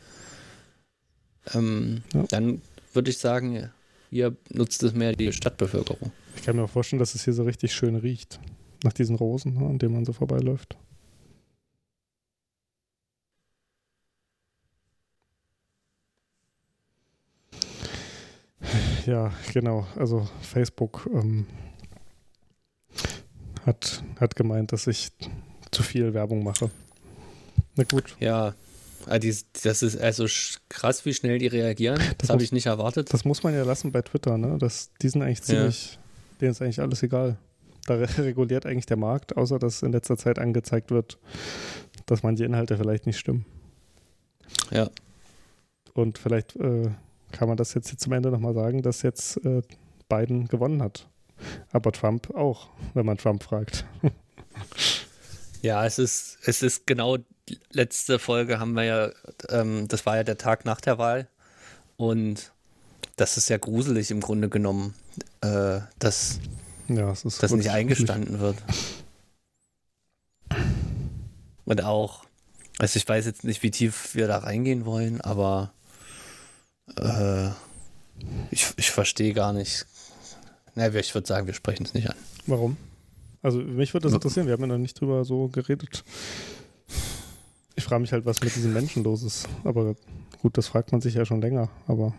[1.54, 2.24] ähm, ja.
[2.30, 2.62] dann
[2.92, 3.70] würde ich sagen,
[4.10, 6.10] hier nutzt es mehr die Stadtbevölkerung.
[6.36, 8.40] Ich kann mir auch vorstellen, dass es hier so richtig schön riecht.
[8.82, 10.76] Nach diesen Rosen, ne, an denen man so vorbeiläuft.
[19.06, 19.86] Ja, genau.
[19.96, 21.46] Also Facebook ähm,
[23.66, 25.10] hat, hat gemeint, dass ich
[25.70, 26.70] zu viel Werbung mache.
[27.76, 28.16] Na gut.
[28.20, 28.54] Ja,
[29.06, 30.26] ah, das ist also
[30.68, 31.98] krass, wie schnell die reagieren.
[31.98, 33.12] Das, das habe ich nicht erwartet.
[33.12, 34.58] Das muss man ja lassen bei Twitter, ne?
[34.58, 35.98] Das, die sind eigentlich ziemlich.
[36.40, 37.36] Denen ist eigentlich alles egal.
[37.86, 41.18] Da reguliert eigentlich der Markt, außer dass in letzter Zeit angezeigt wird,
[42.06, 43.46] dass manche Inhalte vielleicht nicht stimmen.
[44.70, 44.90] Ja.
[45.94, 46.90] Und vielleicht äh,
[47.32, 49.62] kann man das jetzt zum Ende nochmal sagen, dass jetzt äh,
[50.08, 51.08] Biden gewonnen hat.
[51.72, 53.86] Aber Trump auch, wenn man Trump fragt.
[55.62, 57.18] Ja, es ist, es ist genau,
[57.70, 59.10] letzte Folge haben wir ja,
[59.50, 61.28] ähm, das war ja der Tag nach der Wahl.
[61.96, 62.52] Und
[63.16, 64.94] das ist ja gruselig im Grunde genommen,
[65.42, 66.40] äh, dass
[66.88, 68.56] ja, das nicht eingestanden wird.
[71.64, 72.24] Und auch,
[72.78, 75.72] also ich weiß jetzt nicht, wie tief wir da reingehen wollen, aber
[76.96, 77.48] äh,
[78.50, 79.86] ich, ich verstehe gar nicht.
[80.74, 82.16] Na, ich würde sagen, wir sprechen es nicht an.
[82.46, 82.76] Warum?
[83.42, 86.04] Also mich würde das interessieren, wir haben ja noch nicht drüber so geredet.
[87.76, 89.48] Ich frage mich halt, was mit diesen Menschen los ist.
[89.64, 89.94] Aber
[90.42, 92.14] gut, das fragt man sich ja schon länger, aber.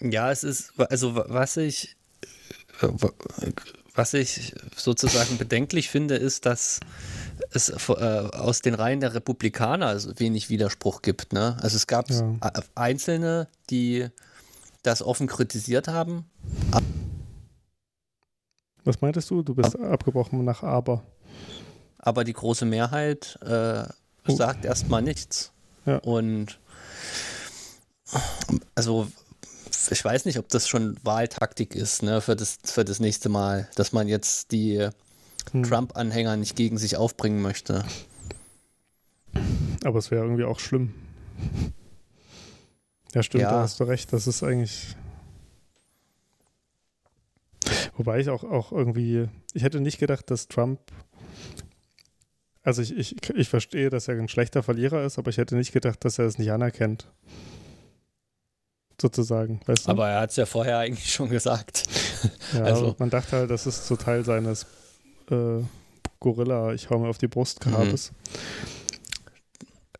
[0.00, 1.96] Ja, es ist, also was ich,
[3.94, 6.80] was ich sozusagen bedenklich finde, ist, dass
[7.50, 11.32] es äh, aus den Reihen der Republikaner wenig Widerspruch gibt.
[11.32, 11.56] Ne?
[11.60, 12.36] Also es gab ja.
[12.74, 14.08] Einzelne, die
[14.82, 16.24] das offen kritisiert haben.
[18.84, 19.42] Was meintest du?
[19.42, 21.02] Du bist Ab abgebrochen nach aber.
[21.98, 23.84] Aber die große Mehrheit äh,
[24.28, 24.34] oh.
[24.34, 25.52] sagt erstmal nichts.
[25.84, 25.98] Ja.
[25.98, 26.58] Und
[28.74, 29.08] also
[29.90, 33.68] ich weiß nicht, ob das schon Wahltaktik ist, ne, für das, für das nächste Mal,
[33.74, 34.88] dass man jetzt die
[35.52, 35.62] hm.
[35.62, 37.84] Trump-Anhänger nicht gegen sich aufbringen möchte.
[39.84, 40.94] Aber es wäre irgendwie auch schlimm.
[43.14, 43.50] Ja, stimmt, ja.
[43.50, 44.12] da hast du recht.
[44.12, 44.96] Das ist eigentlich.
[47.96, 50.78] Wobei ich auch, auch irgendwie, ich hätte nicht gedacht, dass Trump,
[52.62, 55.72] also ich, ich, ich verstehe, dass er ein schlechter Verlierer ist, aber ich hätte nicht
[55.72, 57.08] gedacht, dass er es nicht anerkennt.
[59.00, 59.90] Sozusagen, weißt du?
[59.92, 61.84] Aber er hat es ja vorher eigentlich schon gesagt.
[62.54, 64.64] Ja, also man dachte halt, das ist so Teil seines
[65.30, 65.62] äh,
[66.18, 68.10] Gorilla, ich hau mir auf die Brust Gehabes.
[68.10, 68.16] Mhm.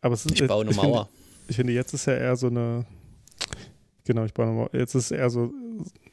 [0.01, 1.05] Aber es ist, ich baue eine ich Mauer.
[1.05, 2.85] Finde, ich finde, jetzt ist ja eher so eine,
[4.03, 4.69] genau, ich baue eine Mauer.
[4.73, 5.51] Jetzt ist eher so,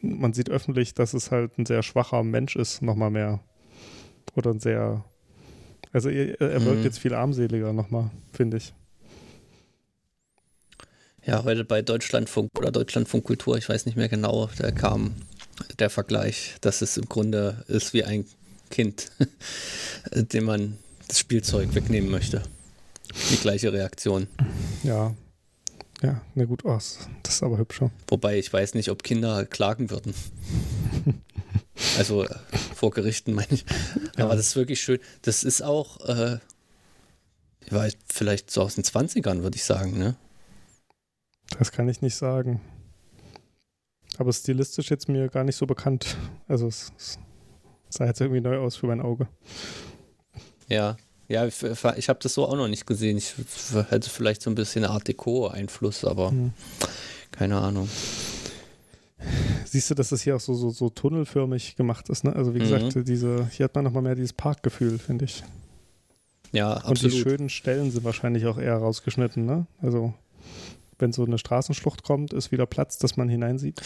[0.01, 3.41] man sieht öffentlich, dass es halt ein sehr schwacher Mensch ist, nochmal mehr.
[4.35, 5.05] Oder ein sehr,
[5.93, 6.85] also er, er wirkt mhm.
[6.85, 8.75] jetzt viel armseliger nochmal, finde ich.
[11.27, 15.17] Ja, heute bei Deutschlandfunk oder Deutschlandfunk Kultur, ich weiß nicht mehr genau, da kam
[15.81, 18.27] der Vergleich, dass es im Grunde ist wie ein
[18.71, 19.11] Kind,
[20.15, 22.43] dem man das Spielzeug wegnehmen möchte.
[23.33, 24.29] Die gleiche Reaktion.
[24.85, 25.17] Ja.
[26.01, 27.91] Ja, na gut, oh, das ist aber hübscher.
[28.07, 30.15] Wobei ich weiß nicht, ob Kinder klagen würden.
[31.99, 32.37] also äh,
[32.77, 33.65] vor Gerichten meine ich.
[34.15, 34.37] Aber ja.
[34.37, 35.01] das ist wirklich schön.
[35.23, 36.39] Das ist auch, äh,
[37.65, 40.15] ich weiß, vielleicht so aus den 20ern, würde ich sagen, ne?
[41.59, 42.61] Das kann ich nicht sagen.
[44.19, 46.17] Aber stilistisch jetzt mir gar nicht so bekannt.
[46.49, 47.19] Also es, es
[47.89, 49.29] sah jetzt irgendwie neu aus für mein Auge.
[50.69, 50.97] Ja,
[51.29, 53.17] ja, ich, ich habe das so auch noch nicht gesehen.
[53.17, 53.35] Ich
[53.91, 56.53] hätte vielleicht so ein bisschen Art Deco-Einfluss, aber hm.
[57.33, 57.89] keine Ahnung.
[59.65, 62.35] Siehst du, dass das hier auch so, so, so tunnelförmig gemacht ist, ne?
[62.37, 63.05] Also wie gesagt, mhm.
[63.05, 65.43] diese, hier hat man nochmal mehr dieses Parkgefühl, finde ich.
[66.53, 67.03] Ja, absolut.
[67.03, 69.67] Und die schönen Stellen sind wahrscheinlich auch eher rausgeschnitten, ne?
[69.83, 70.15] Also
[70.99, 73.81] wenn so eine Straßenschlucht kommt, ist wieder Platz, dass man hineinsieht.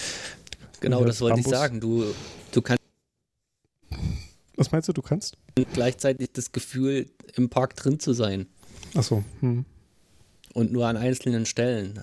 [0.81, 1.53] Genau, das wollte Bambus.
[1.53, 1.81] ich sagen.
[1.81, 2.05] Du,
[2.53, 2.83] du kannst.
[4.57, 5.37] Was meinst du, du kannst?
[5.73, 8.47] Gleichzeitig das Gefühl, im Park drin zu sein.
[8.95, 9.25] Ach so.
[9.41, 9.65] Hm.
[10.53, 11.97] Und nur an einzelnen Stellen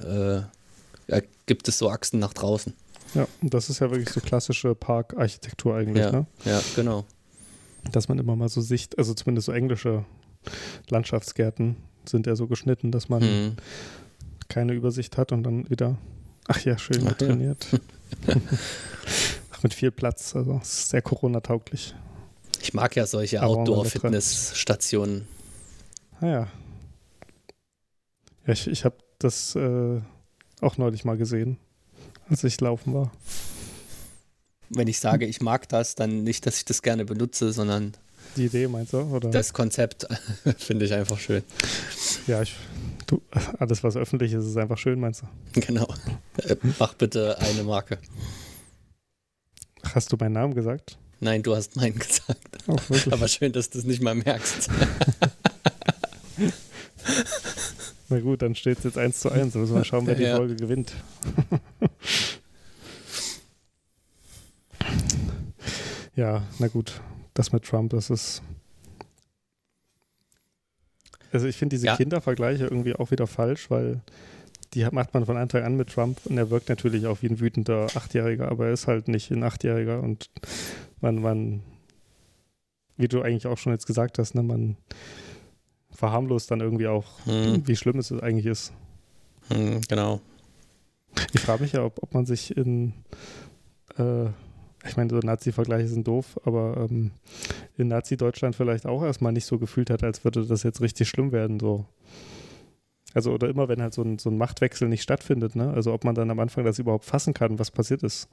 [1.10, 2.74] äh, gibt es so Achsen nach draußen.
[3.14, 6.28] Ja, und das ist ja wirklich so klassische Parkarchitektur eigentlich, ja, ne?
[6.46, 7.06] Ja, genau.
[7.92, 10.06] Dass man immer mal so Sicht, also zumindest so englische
[10.90, 13.56] Landschaftsgärten sind ja so geschnitten, dass man hm
[14.58, 16.00] keine Übersicht hat und dann wieder,
[16.48, 17.68] ach ja, schön ach, trainiert.
[18.26, 18.36] Ja.
[19.62, 21.94] Mit viel Platz, also sehr Corona-tauglich.
[22.62, 25.28] Ich mag ja solche Outdoor-Fitness-Stationen.
[26.22, 26.48] Ah ja.
[28.46, 30.02] Ja, ich, ich habe das äh,
[30.62, 31.58] auch neulich mal gesehen,
[32.30, 33.12] als ich laufen war.
[34.70, 37.94] Wenn ich sage, ich mag das, dann nicht, dass ich das gerne benutze, sondern
[38.38, 39.00] die Idee meinst du?
[39.00, 39.30] Oder?
[39.30, 40.08] Das Konzept
[40.58, 41.44] finde ich einfach schön.
[42.26, 42.56] Ja, ich,
[43.08, 43.22] du,
[43.60, 45.28] alles was öffentlich ist, ist einfach schön, meinst du?
[45.60, 45.88] Genau.
[46.38, 47.98] Äh, mach bitte eine Marke.
[49.94, 51.00] Hast du meinen Namen gesagt?
[51.20, 52.60] Nein, du hast meinen gesagt.
[52.68, 52.76] Oh,
[53.12, 54.70] Aber schön, dass du es nicht mal merkst.
[58.10, 59.56] Na gut, dann steht es jetzt 1 zu 1.
[59.56, 60.38] Müssen wir mal schauen, wer die ja.
[60.38, 60.94] Folge gewinnt.
[66.16, 67.02] ja, na gut
[67.38, 68.42] das mit Trump, das ist.
[71.38, 71.96] Also ich finde diese ja.
[71.96, 74.02] Kindervergleiche irgendwie auch wieder falsch, weil
[74.74, 77.40] die macht man von Anfang an mit Trump und er wirkt natürlich auch wie ein
[77.40, 80.32] wütender Achtjähriger, aber er ist halt nicht ein Achtjähriger und
[81.00, 81.62] man, man,
[82.96, 84.78] wie du eigentlich auch schon jetzt gesagt hast, ne, man
[85.92, 87.68] verharmlost dann irgendwie auch, hm.
[87.68, 88.74] wie schlimm es eigentlich ist.
[89.50, 90.22] Hm, genau.
[91.34, 92.94] Ich frage mich ja, ob, ob man sich in
[94.00, 94.26] äh,
[94.86, 97.12] ich meine, so Nazi-Vergleiche sind doof, aber ähm,
[97.78, 101.32] in Nazi-Deutschland vielleicht auch erstmal nicht so gefühlt hat, als würde das jetzt richtig schlimm
[101.32, 101.60] werden.
[101.60, 101.86] So.
[103.14, 105.74] Also, oder immer, wenn halt so ein, so ein Machtwechsel nicht stattfindet, ne?
[105.74, 108.30] Also, ob man dann am Anfang das überhaupt fassen kann, was passiert ist,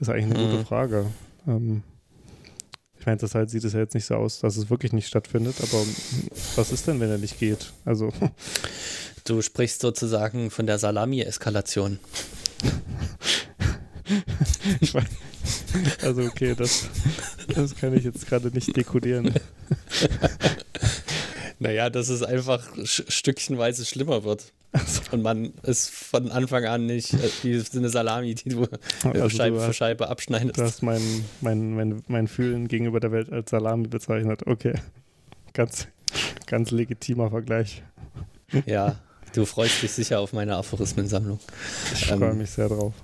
[0.00, 0.50] ist eigentlich eine mhm.
[0.50, 1.06] gute Frage.
[1.46, 1.82] Ähm,
[2.98, 5.06] ich meine, das halt sieht es ja jetzt nicht so aus, dass es wirklich nicht
[5.06, 5.84] stattfindet, aber
[6.56, 7.72] was ist denn, wenn er nicht geht?
[7.84, 8.12] Also.
[9.24, 11.98] Du sprichst sozusagen von der Salami-Eskalation.
[14.80, 15.04] ich weiß,
[16.02, 16.88] also okay, das,
[17.54, 19.34] das kann ich jetzt gerade nicht dekodieren.
[21.60, 24.52] Naja, dass es einfach stückchenweise schlimmer wird.
[24.86, 25.00] So.
[25.12, 28.68] Und man ist von Anfang an nicht äh, wie eine Salami, die du
[29.02, 30.58] also Scheibe du hast, für Scheibe abschneidest.
[30.58, 31.02] Du hast mein,
[31.40, 34.46] mein, mein, mein Fühlen gegenüber der Welt als Salami bezeichnet.
[34.46, 34.74] Okay.
[35.54, 35.88] Ganz,
[36.46, 37.82] ganz legitimer Vergleich.
[38.66, 38.96] Ja,
[39.34, 41.40] du freust dich sicher auf meine Aphorismensammlung.
[41.94, 42.94] Ich ähm, freue mich sehr drauf.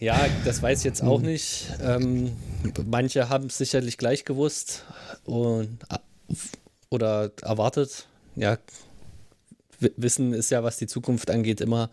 [0.00, 1.26] Ja, das weiß ich jetzt auch hm.
[1.26, 1.66] nicht.
[1.82, 2.34] Ähm,
[2.86, 4.84] manche haben es sicherlich gleich gewusst
[5.24, 5.78] und,
[6.88, 8.06] oder erwartet.
[8.34, 8.58] Ja,
[9.78, 11.90] Wissen ist ja, was die Zukunft angeht, immer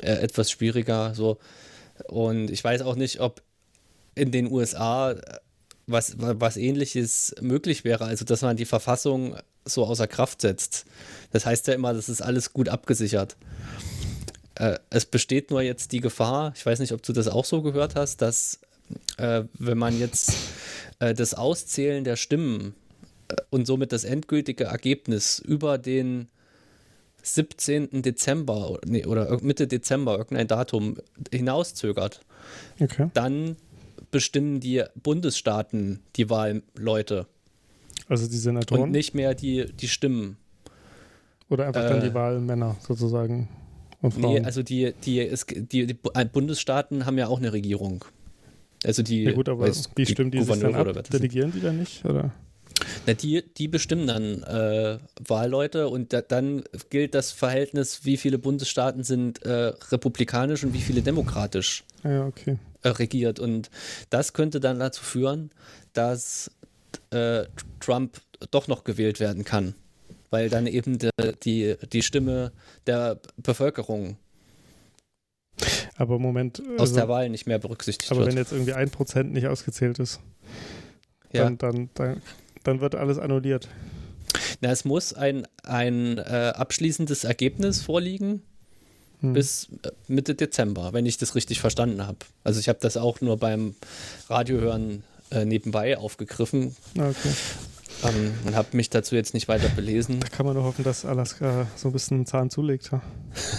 [0.00, 1.14] äh, etwas schwieriger.
[1.14, 1.38] So.
[2.08, 3.42] Und ich weiß auch nicht, ob
[4.14, 5.16] in den USA
[5.86, 10.86] was, was ähnliches möglich wäre, also dass man die Verfassung so außer Kraft setzt.
[11.30, 13.36] Das heißt ja immer, das ist alles gut abgesichert.
[14.60, 17.62] Äh, es besteht nur jetzt die Gefahr, ich weiß nicht, ob du das auch so
[17.62, 18.60] gehört hast, dass
[19.16, 20.34] äh, wenn man jetzt
[20.98, 22.74] äh, das Auszählen der Stimmen
[23.28, 26.28] äh, und somit das endgültige Ergebnis über den
[27.22, 28.02] 17.
[28.02, 30.98] Dezember nee, oder Mitte Dezember, irgendein Datum
[31.32, 32.20] hinauszögert,
[32.80, 33.10] okay.
[33.14, 33.56] dann
[34.10, 37.26] bestimmen die Bundesstaaten die Wahlleute.
[38.10, 38.82] Also die Senatoren?
[38.82, 40.36] Und nicht mehr die, die Stimmen.
[41.48, 43.48] Oder einfach äh, dann die Wahlmänner sozusagen.
[44.02, 44.34] Und Frauen.
[44.34, 45.94] Nee, also die, die, es, die, die
[46.32, 48.04] Bundesstaaten haben ja auch eine Regierung.
[48.84, 49.24] Also die.
[49.24, 51.08] Ja gut, aber weiß, wie stimmen die, die sich dann ab?
[51.10, 52.04] Delegieren die dann nicht?
[52.04, 52.32] Oder?
[53.06, 58.38] Na, die, die bestimmen dann äh, Wahlleute und da, dann gilt das Verhältnis, wie viele
[58.38, 62.56] Bundesstaaten sind äh, republikanisch und wie viele demokratisch ja, okay.
[62.82, 63.38] äh, regiert.
[63.38, 63.70] Und
[64.08, 65.50] das könnte dann dazu führen,
[65.92, 66.50] dass
[67.10, 67.44] äh,
[67.80, 68.20] Trump
[68.50, 69.74] doch noch gewählt werden kann,
[70.30, 71.10] weil dann eben de,
[71.42, 72.52] die, die Stimme
[72.86, 74.16] der Bevölkerung
[75.96, 76.60] aber Moment.
[76.60, 78.30] Also, aus der Wahl nicht mehr berücksichtigt aber wird.
[78.30, 80.20] wenn jetzt irgendwie ein Prozent nicht ausgezählt ist,
[81.32, 81.44] ja.
[81.44, 82.22] dann, dann, dann,
[82.62, 83.68] dann wird alles annulliert.
[84.62, 88.42] Na, es muss ein, ein äh, abschließendes Ergebnis vorliegen
[89.20, 89.34] hm.
[89.34, 92.18] bis äh, Mitte Dezember, wenn ich das richtig verstanden habe.
[92.44, 93.74] Also ich habe das auch nur beim
[94.28, 96.76] Radiohören äh, nebenbei aufgegriffen.
[96.98, 97.30] Ah, okay.
[98.02, 100.20] Ähm, und habe mich dazu jetzt nicht weiter belesen.
[100.20, 102.90] Da kann man nur hoffen, dass Alaska so ein bisschen Zahn zulegt.
[102.92, 103.02] Ja,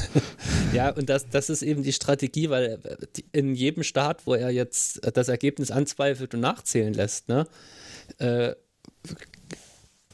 [0.74, 4.50] ja und das, das ist eben die Strategie, weil äh, in jedem Staat, wo er
[4.50, 7.46] jetzt das Ergebnis anzweifelt und nachzählen lässt, ne,
[8.18, 8.56] äh, äh,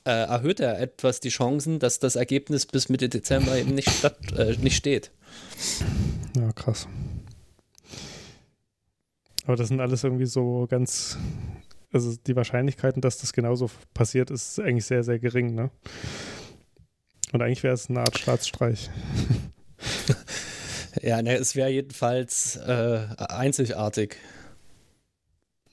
[0.06, 4.56] erhöht er etwas die Chancen, dass das Ergebnis bis Mitte Dezember eben nicht, statt, äh,
[4.58, 5.12] nicht steht.
[6.36, 6.88] Ja, krass.
[9.46, 11.18] Aber das sind alles irgendwie so ganz
[11.98, 15.72] also die Wahrscheinlichkeiten, dass das genauso passiert, ist eigentlich sehr, sehr gering, ne?
[17.34, 18.90] Und eigentlich wäre es eine Art Staatsstreich.
[21.02, 24.16] ja, ne, es wäre jedenfalls äh, einzigartig.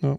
[0.01, 0.19] Ja.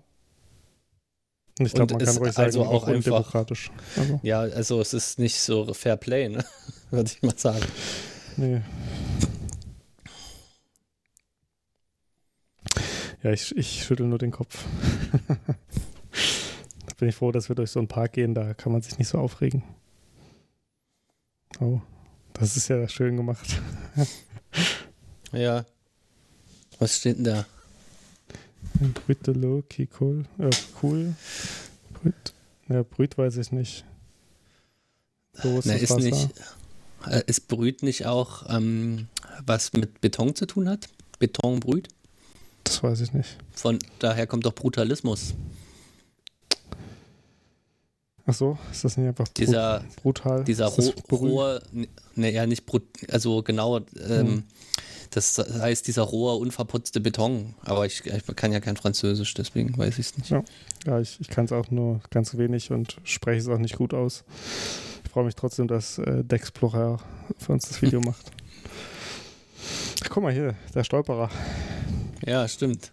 [1.59, 3.71] Und ich glaube, man kann ruhig sagen, also auch, auch undemokratisch.
[3.97, 4.19] Also.
[4.23, 6.45] Ja, also es ist nicht so Fair Play, ne?
[6.91, 7.65] würde ich mal sagen.
[8.37, 8.61] Nee.
[13.23, 14.63] Ja, ich, ich schüttel nur den Kopf.
[16.85, 18.97] da bin ich froh, dass wir durch so einen Park gehen, da kann man sich
[18.97, 19.63] nicht so aufregen.
[21.59, 21.79] Oh,
[22.33, 23.61] das ist ja schön gemacht.
[25.31, 25.65] ja.
[26.79, 27.45] Was steht denn da?
[29.05, 30.25] Brüt de Loki, cool.
[30.37, 30.49] Äh,
[30.83, 31.15] cool.
[31.93, 32.33] Brüt.
[32.67, 33.85] Ja, Brüt weiß ich nicht.
[35.33, 36.29] So ist, Na, ist nicht.
[37.07, 39.07] Äh, ist Brüt nicht auch ähm,
[39.45, 40.89] was mit Beton zu tun hat?
[41.19, 41.87] Betonbrüt?
[42.63, 43.37] Das weiß ich nicht.
[43.51, 45.35] Von daher kommt doch Brutalismus.
[48.27, 50.43] Ach so, ist das nicht einfach dieser, brutal?
[50.43, 51.61] Dieser Ro rohe,
[52.15, 54.43] ne, ja nicht brut, also genau, ähm, hm.
[55.11, 57.53] das heißt dieser rohe, unverputzte Beton.
[57.63, 60.31] Aber ich, ich kann ja kein Französisch, deswegen weiß ich es nicht.
[60.31, 60.43] Ja,
[60.87, 63.93] ja ich, ich kann es auch nur ganz wenig und spreche es auch nicht gut
[63.93, 64.23] aus.
[65.03, 66.99] Ich freue mich trotzdem, dass äh, Dexplorer
[67.37, 68.31] für uns das Video macht.
[70.03, 71.29] Ach, guck mal hier, der Stolperer.
[72.25, 72.91] Ja, stimmt.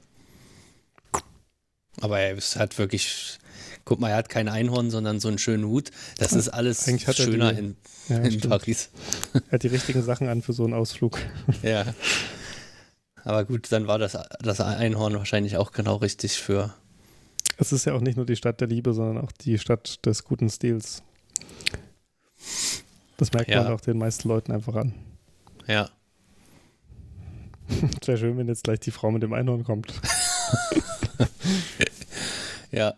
[2.00, 3.38] Aber es hat wirklich,
[3.84, 5.90] guck mal, er hat kein Einhorn, sondern so einen schönen Hut.
[6.18, 7.76] Das ist alles schöner die, in,
[8.08, 8.90] ja, in Paris.
[9.34, 11.18] Er hat die richtigen Sachen an für so einen Ausflug.
[11.62, 11.84] Ja.
[13.24, 16.74] Aber gut, dann war das, das Einhorn wahrscheinlich auch genau richtig für.
[17.56, 20.24] Es ist ja auch nicht nur die Stadt der Liebe, sondern auch die Stadt des
[20.24, 21.04] guten Stils.
[23.16, 23.62] Das merkt ja.
[23.62, 24.94] man auch den meisten Leuten einfach an.
[25.66, 25.88] Ja.
[28.00, 29.94] Es wäre schön, wenn jetzt gleich die Frau mit dem Einhorn kommt.
[32.70, 32.94] ja.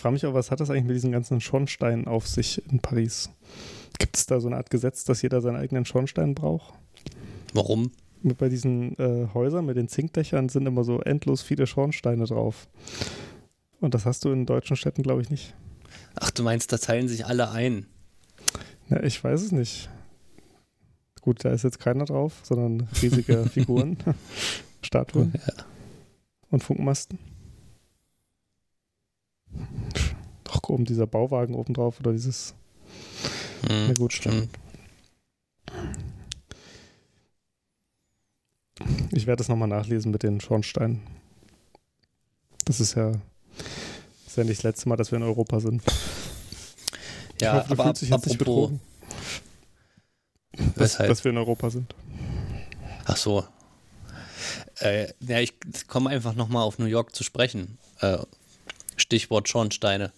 [0.00, 2.80] Ich frage mich auch, was hat das eigentlich mit diesen ganzen Schornsteinen auf sich in
[2.80, 3.28] Paris?
[3.98, 6.72] Gibt es da so eine Art Gesetz, dass jeder seinen eigenen Schornstein braucht?
[7.52, 7.92] Warum?
[8.22, 12.66] Bei diesen äh, Häusern mit den Zinkdächern sind immer so endlos viele Schornsteine drauf.
[13.82, 15.54] Und das hast du in deutschen Städten, glaube ich, nicht.
[16.14, 17.84] Ach, du meinst, da teilen sich alle ein?
[18.88, 19.90] Ja, ich weiß es nicht.
[21.20, 23.98] Gut, da ist jetzt keiner drauf, sondern riesige Figuren,
[24.80, 25.52] Statuen ja.
[26.48, 27.18] und Funkmasten.
[30.44, 32.54] Doch oben dieser Bauwagen oben drauf oder dieses.
[33.68, 34.48] Hm, Na gut, stimmt.
[39.12, 41.02] Ich werde das nochmal nachlesen mit den Schornsteinen.
[42.64, 43.12] Das ist ja,
[44.26, 45.82] ist ja nicht das letzte Mal, dass wir in Europa sind.
[47.40, 48.70] Ja, hoffe, aber ab, apropos,
[50.76, 51.94] dass, dass, wir in Europa sind.
[53.04, 53.44] Ach so.
[54.78, 55.54] Äh, ja, ich
[55.88, 57.78] komme einfach nochmal auf New York zu sprechen.
[58.00, 58.18] Äh,
[58.96, 60.12] Stichwort Schornsteine.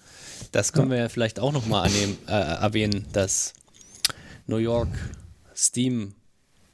[0.50, 3.54] Das können wir ja vielleicht auch nochmal äh, erwähnen, das
[4.46, 4.88] New York
[5.54, 6.14] Steam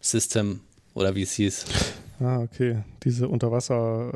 [0.01, 0.61] System
[0.95, 1.65] oder wie es hieß.
[2.21, 2.83] Ah, okay.
[3.05, 4.11] Diese Unterwasser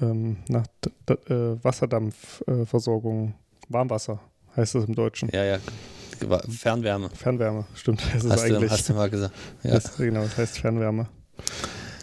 [0.00, 0.66] äh, ähm, nach,
[1.08, 3.34] äh, Wasserdampfversorgung,
[3.68, 4.20] Warmwasser
[4.56, 5.30] heißt das im Deutschen.
[5.32, 5.58] Ja, ja,
[6.48, 7.10] Fernwärme.
[7.10, 8.02] Fernwärme, stimmt.
[8.12, 9.34] Das ist hast, eigentlich, du, hast du mal gesagt.
[9.62, 9.70] Ja.
[9.72, 11.08] Das, genau, das heißt Fernwärme.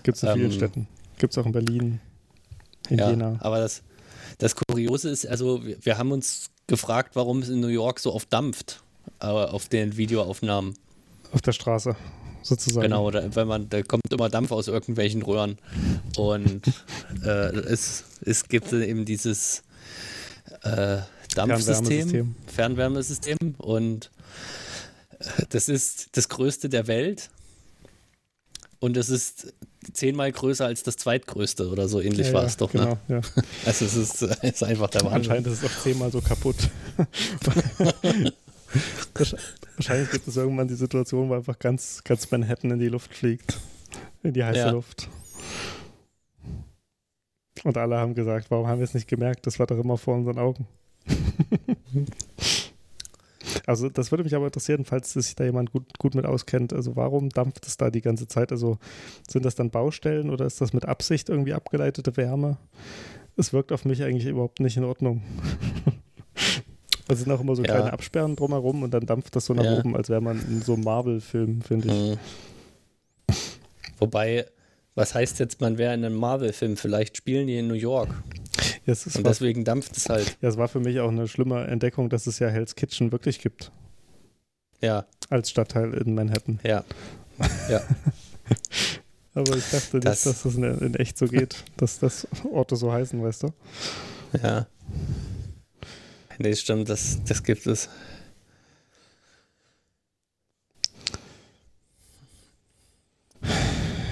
[0.03, 0.87] Gibt es in vielen Ähm, Städten.
[1.17, 1.99] Gibt es auch in Berlin,
[2.89, 3.37] in ja, Jena.
[3.39, 3.83] aber das,
[4.41, 8.13] das Kuriose ist, also wir, wir haben uns gefragt, warum es in New York so
[8.13, 8.81] oft dampft,
[9.19, 10.73] aber auf den Videoaufnahmen.
[11.31, 11.95] Auf der Straße,
[12.41, 12.83] sozusagen.
[12.83, 15.59] Genau, da, wenn man, da kommt immer Dampf aus irgendwelchen Röhren.
[16.17, 16.67] Und
[17.23, 19.61] äh, es, es gibt eben dieses
[20.63, 20.97] äh,
[21.35, 22.35] Dampfsystem, Fernwärmesystem.
[22.47, 24.09] Fernwärmesystem und
[25.19, 27.29] äh, das ist das größte der Welt.
[28.81, 29.53] Und es ist
[29.93, 32.71] zehnmal größer als das zweitgrößte oder so ähnlich Ja, war ja, es doch.
[32.71, 33.21] Genau, Ne?
[33.21, 33.21] ja.
[33.65, 35.15] Also es ist, es ist einfach der Wahnsinn.
[35.17, 36.55] Anscheinend ist es auch zehnmal so kaputt.
[39.13, 39.35] Wahrsch-
[39.77, 43.59] Wahrscheinlich gibt es irgendwann die Situation, wo einfach ganz, ganz Manhattan in die Luft fliegt.
[44.23, 44.71] In die heiße Ja.
[44.71, 45.07] Luft.
[47.63, 49.45] Und alle haben gesagt, warum haben wir es nicht gemerkt?
[49.45, 50.67] Das war doch immer vor unseren Augen.
[53.65, 56.73] also das würde mich aber interessieren, falls sich da jemand gut, gut mit auskennt.
[56.73, 58.51] Also warum dampft es da die ganze Zeit?
[58.51, 58.77] Also
[59.29, 62.57] sind das dann Baustellen oder ist das mit Absicht irgendwie abgeleitete Wärme?
[63.37, 65.21] Es wirkt auf mich eigentlich überhaupt nicht in Ordnung.
[67.07, 67.71] Es sind auch immer so Ja.
[67.73, 69.77] kleine Absperren drumherum und dann dampft das so nach Ja.
[69.77, 71.93] oben, als wäre man in so einem Marvel-Film, finde ich.
[71.93, 72.17] Mhm.
[73.99, 74.45] Wobei,
[74.95, 76.77] was heißt jetzt, man wäre in einem Marvel-Film?
[76.77, 78.09] Vielleicht spielen die in New York.
[78.91, 80.37] Ja, es, ist Und was, deswegen dampft es halt.
[80.41, 83.39] ja, es war für mich auch eine schlimme Entdeckung, dass es ja Hell's Kitchen wirklich
[83.39, 83.71] gibt.
[84.81, 86.59] Ja, Als Stadtteil in Manhattan.
[86.63, 86.83] ja.
[87.69, 87.81] Ja,
[89.33, 92.75] Aber ich dachte nicht, Das- dass das in, in echt so geht, dass das Orte
[92.75, 93.53] so heißen, weißt du?
[94.43, 94.67] ja.
[96.37, 97.87] Nee, stimmt, das, das gibt es.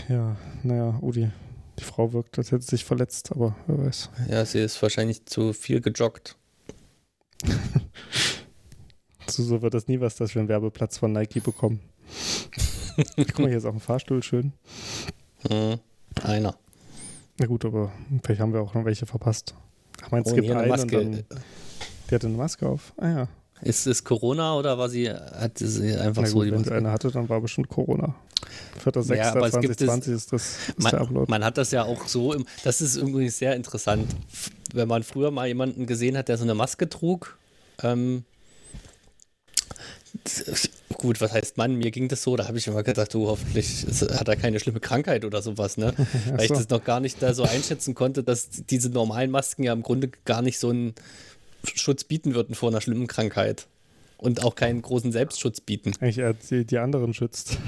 [0.07, 1.29] Ja, naja, Udi,
[1.79, 4.09] die Frau wirkt, als hätte sie sich verletzt, aber wer weiß.
[4.29, 6.37] Ja, sie ist wahrscheinlich zu viel gejoggt.
[9.29, 11.81] So, so wird das nie was, dass wir einen Werbeplatz von Nike bekommen.
[13.15, 14.53] Guck mal, hier ist auch ein Fahrstuhl, schön.
[15.47, 15.75] Mhm.
[16.23, 16.57] Einer.
[17.37, 17.91] Na gut, aber
[18.23, 19.53] vielleicht haben wir auch noch welche verpasst.
[20.01, 20.97] Ach, meinst du, Oh, es gibt hier eine einen Maske.
[20.97, 21.23] dann,
[22.09, 22.91] die hatte eine Maske auf.
[22.97, 23.27] Ah ja.
[23.61, 26.71] Ist es Corona oder war sie, hatte sie einfach Na so gut, die wenn sie
[26.71, 28.15] eine hatte, dann war bestimmt Corona.
[28.85, 31.29] 4.6.2020 Ja, aber es gibt es- ist das ist Man, der Upload.
[31.29, 34.05] man hat das ja auch so, im, das ist irgendwie sehr interessant.
[34.73, 37.37] Wenn man früher mal jemanden gesehen hat, der so eine Maske trug,
[37.83, 38.23] ähm,
[40.93, 43.85] gut, was heißt Mann, mir ging das so, da habe ich immer gedacht, du, hoffentlich
[44.11, 45.93] hat er keine schlimme Krankheit oder sowas, ne?
[46.31, 46.55] Weil ich so.
[46.55, 50.09] das noch gar nicht da so einschätzen konnte, dass diese normalen Masken ja im Grunde
[50.25, 50.93] gar nicht so einen
[51.63, 53.67] Schutz bieten würden vor einer schlimmen Krankheit.
[54.17, 55.93] Und auch keinen großen Selbstschutz bieten.
[56.01, 57.57] Eigentlich eher die, die anderen schützt.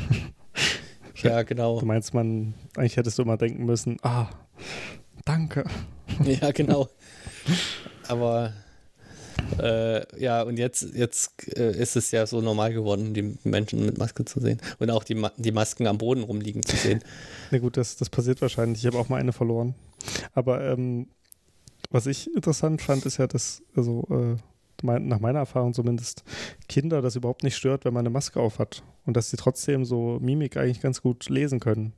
[1.24, 1.80] Ja, genau.
[1.80, 4.30] Du meinst, man, eigentlich hättest du immer denken müssen, ah,
[5.26, 5.66] danke.
[6.26, 6.90] Ja, genau.
[8.08, 8.54] Aber
[9.60, 13.98] äh, ja, und jetzt, jetzt äh, ist es ja so normal geworden, die Menschen mit
[13.98, 14.60] Maske zu sehen.
[14.80, 17.02] Und auch die, Ma die Masken am Boden rumliegen zu sehen.
[17.50, 18.82] Na gut, das, das passiert wahrscheinlich.
[18.82, 19.74] Ich habe auch mal eine verloren.
[20.34, 21.08] Aber ähm,
[21.92, 24.36] was ich interessant fand, ist ja, dass, also äh,
[24.84, 26.24] mein, nach meiner Erfahrung zumindest,
[26.68, 28.84] Kinder das überhaupt nicht stört, wenn man eine Maske auf hat.
[29.06, 31.94] Und dass sie trotzdem so Mimik eigentlich ganz gut lesen können.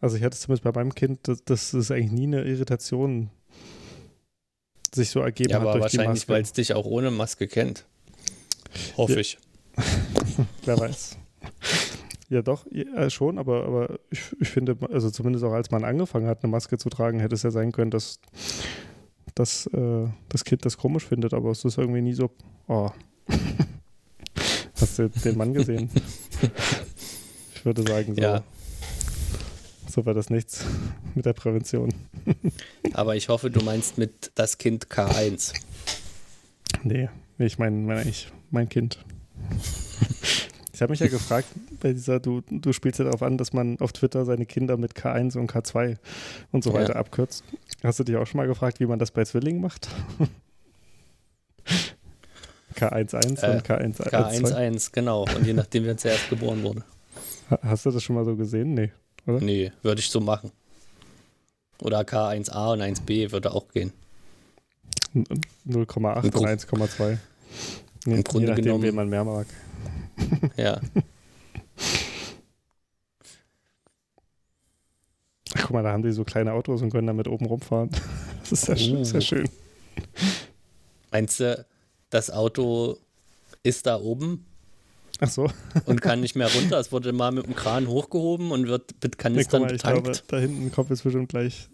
[0.00, 3.30] Also ich hatte es zumindest bei meinem Kind, das, das ist eigentlich nie eine Irritation
[4.94, 7.84] sich so ergeben Ja, hat aber wahrscheinlich, weil es dich auch ohne Maske kennt.
[8.96, 9.18] Hoffe Ja.
[9.20, 9.38] ich.
[10.64, 11.16] Wer weiß.
[12.28, 16.26] Ja, doch, ja, schon, aber, aber ich, ich finde, also zumindest auch als man angefangen
[16.26, 18.18] hat, eine Maske zu tragen, hätte es ja sein können, dass,
[19.36, 22.30] dass äh, das Kind das komisch findet, aber es ist irgendwie nie so,
[22.66, 22.90] oh.
[24.80, 25.88] Hast du den Mann gesehen?
[27.54, 28.42] Ich würde sagen, so, Ja.
[29.88, 30.64] so war das nichts
[31.14, 31.94] mit der Prävention.
[32.92, 35.54] Aber ich hoffe, du meinst mit das Kind K1.
[36.82, 37.08] Nee,
[37.38, 38.12] ich meine mein,
[38.50, 38.98] mein Kind.
[40.76, 41.48] Ich habe mich ja gefragt,
[41.80, 44.92] bei dieser, du, du spielst ja darauf an, dass man auf Twitter seine Kinder mit
[44.94, 45.96] K1 und K2
[46.52, 46.80] und so Ja.
[46.80, 47.44] weiter abkürzt.
[47.82, 49.88] Hast du dich auch schon mal gefragt, wie man das bei Zwillingen macht?
[52.74, 55.22] K11 Äh, und K1, K11, genau.
[55.34, 56.84] Und je nachdem, wer zuerst geboren wurde.
[57.50, 58.74] Ha- Hast du das schon mal so gesehen?
[58.74, 58.92] Nee.
[59.26, 59.40] Oder?
[59.40, 60.52] Nee, würde ich so machen.
[61.80, 63.92] Oder K1a und 1b würde auch gehen.
[65.14, 65.24] N-
[65.66, 67.16] 0,8 Im und Grund- 1,2.
[68.06, 69.46] Nee, Im Grunde je nachdem, genommen- wen man mehr mag.
[70.56, 70.80] Ja.
[75.54, 77.90] Ach, guck mal, da haben die so kleine Autos und können damit oben rumfahren.
[78.48, 79.04] Das ist sehr, schön, Uh.
[79.04, 79.48] sehr schön.
[81.10, 81.66] Meinst du,
[82.10, 82.96] das Auto
[83.64, 84.46] ist da oben
[85.18, 85.50] Ach so.
[85.86, 86.78] und kann nicht mehr runter?
[86.78, 90.02] Es wurde mal mit dem Kran hochgehoben und wird mit Nee, Kanistern mal, ich glaube,
[90.02, 90.24] betankt.
[90.32, 91.68] da hinten kommt jetzt bestimmt gleich.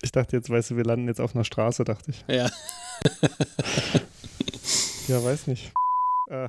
[0.00, 2.24] Ich dachte jetzt, weißt du, wir landen jetzt auf einer Straße, dachte ich.
[2.26, 2.48] Ja.
[5.10, 5.72] Ja, weiß nicht.
[6.28, 6.48] Äh,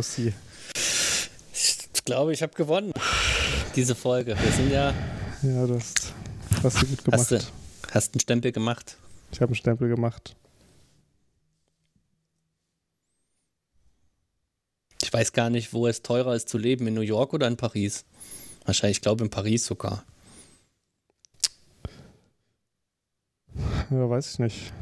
[0.00, 0.32] sie.
[1.52, 2.94] Ich glaube, ich habe gewonnen.
[3.76, 4.34] diese Folge.
[4.40, 4.94] Wir sind ja.
[5.42, 6.14] Ja, das
[6.62, 7.20] hast du gut gemacht.
[7.20, 7.40] Hast du
[7.90, 8.96] hast einen Stempel gemacht?
[9.32, 10.34] Ich habe einen Stempel gemacht.
[15.02, 17.58] Ich weiß gar nicht, wo es teurer ist zu leben, in New York oder in
[17.58, 18.06] Paris.
[18.64, 20.06] Wahrscheinlich, ich glaube, in Paris sogar.
[23.90, 24.72] Ja, weiß ich nicht.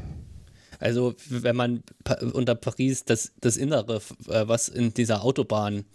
[0.79, 1.83] Also, wenn man
[2.33, 5.85] unter Paris das, das Innere, äh, was in dieser Autobahn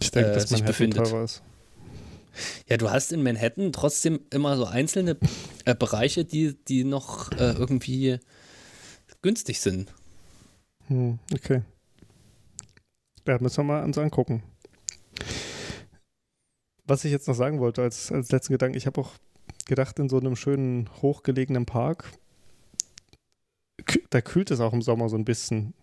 [0.00, 1.12] ich denke, äh, dass sich befindet.
[1.12, 1.42] ist.
[2.68, 5.16] Ja, du hast in Manhattan trotzdem immer so einzelne
[5.64, 8.18] äh, Bereiche, die, die noch äh, irgendwie
[9.22, 9.92] günstig sind.
[10.88, 11.62] Hm, okay.
[13.26, 14.42] Ja, müssen wir mal uns angucken.
[16.84, 19.12] Was ich jetzt noch sagen wollte als, als letzten Gedanken, ich habe auch
[19.66, 22.12] gedacht, in so einem schönen, hochgelegenen Park,
[24.10, 25.74] da kühlt es auch im Sommer so ein bisschen.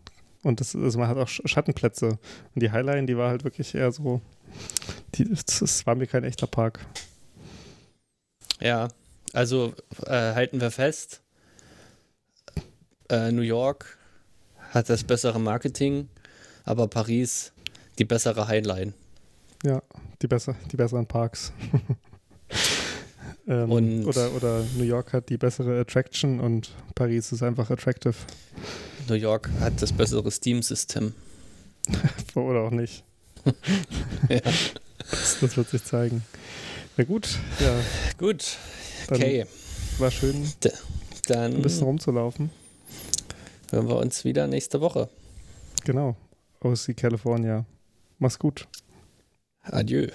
[0.44, 2.08] Und das, also man hat auch Sch- Schattenplätze.
[2.08, 4.22] Und die Highline, die war halt wirklich eher so,
[5.16, 6.86] die, das war mir kein echter Park.
[8.60, 8.90] Ja,
[9.34, 9.74] also
[10.06, 11.22] äh, halten wir fest,
[13.10, 13.98] äh, New York
[14.72, 16.10] hat das bessere Marketing,
[16.66, 17.54] aber Paris
[18.00, 18.94] die bessere Highline.
[19.64, 19.82] Ja,
[20.22, 21.54] die, besser, die besseren Parks.
[23.48, 28.16] ähm, Und- oder, oder New York hat die bessere Attraction und Paris ist einfach attractive.
[29.10, 31.14] New York hat das bessere Steam-System.
[32.36, 33.04] Oder auch nicht.
[34.30, 34.40] Ja.
[35.12, 36.24] Das, das wird sich zeigen.
[36.96, 37.76] Na gut, ja,
[38.18, 38.56] Gut,
[39.08, 39.46] dann okay,
[39.98, 40.48] war schön,
[41.28, 42.50] dann ein bisschen rumzulaufen.
[43.72, 45.10] hören wir uns wieder nächste Woche.
[45.84, 46.16] Genau.
[46.62, 47.66] OC California.
[48.20, 48.68] Mach's gut.
[49.64, 50.08] Adieu.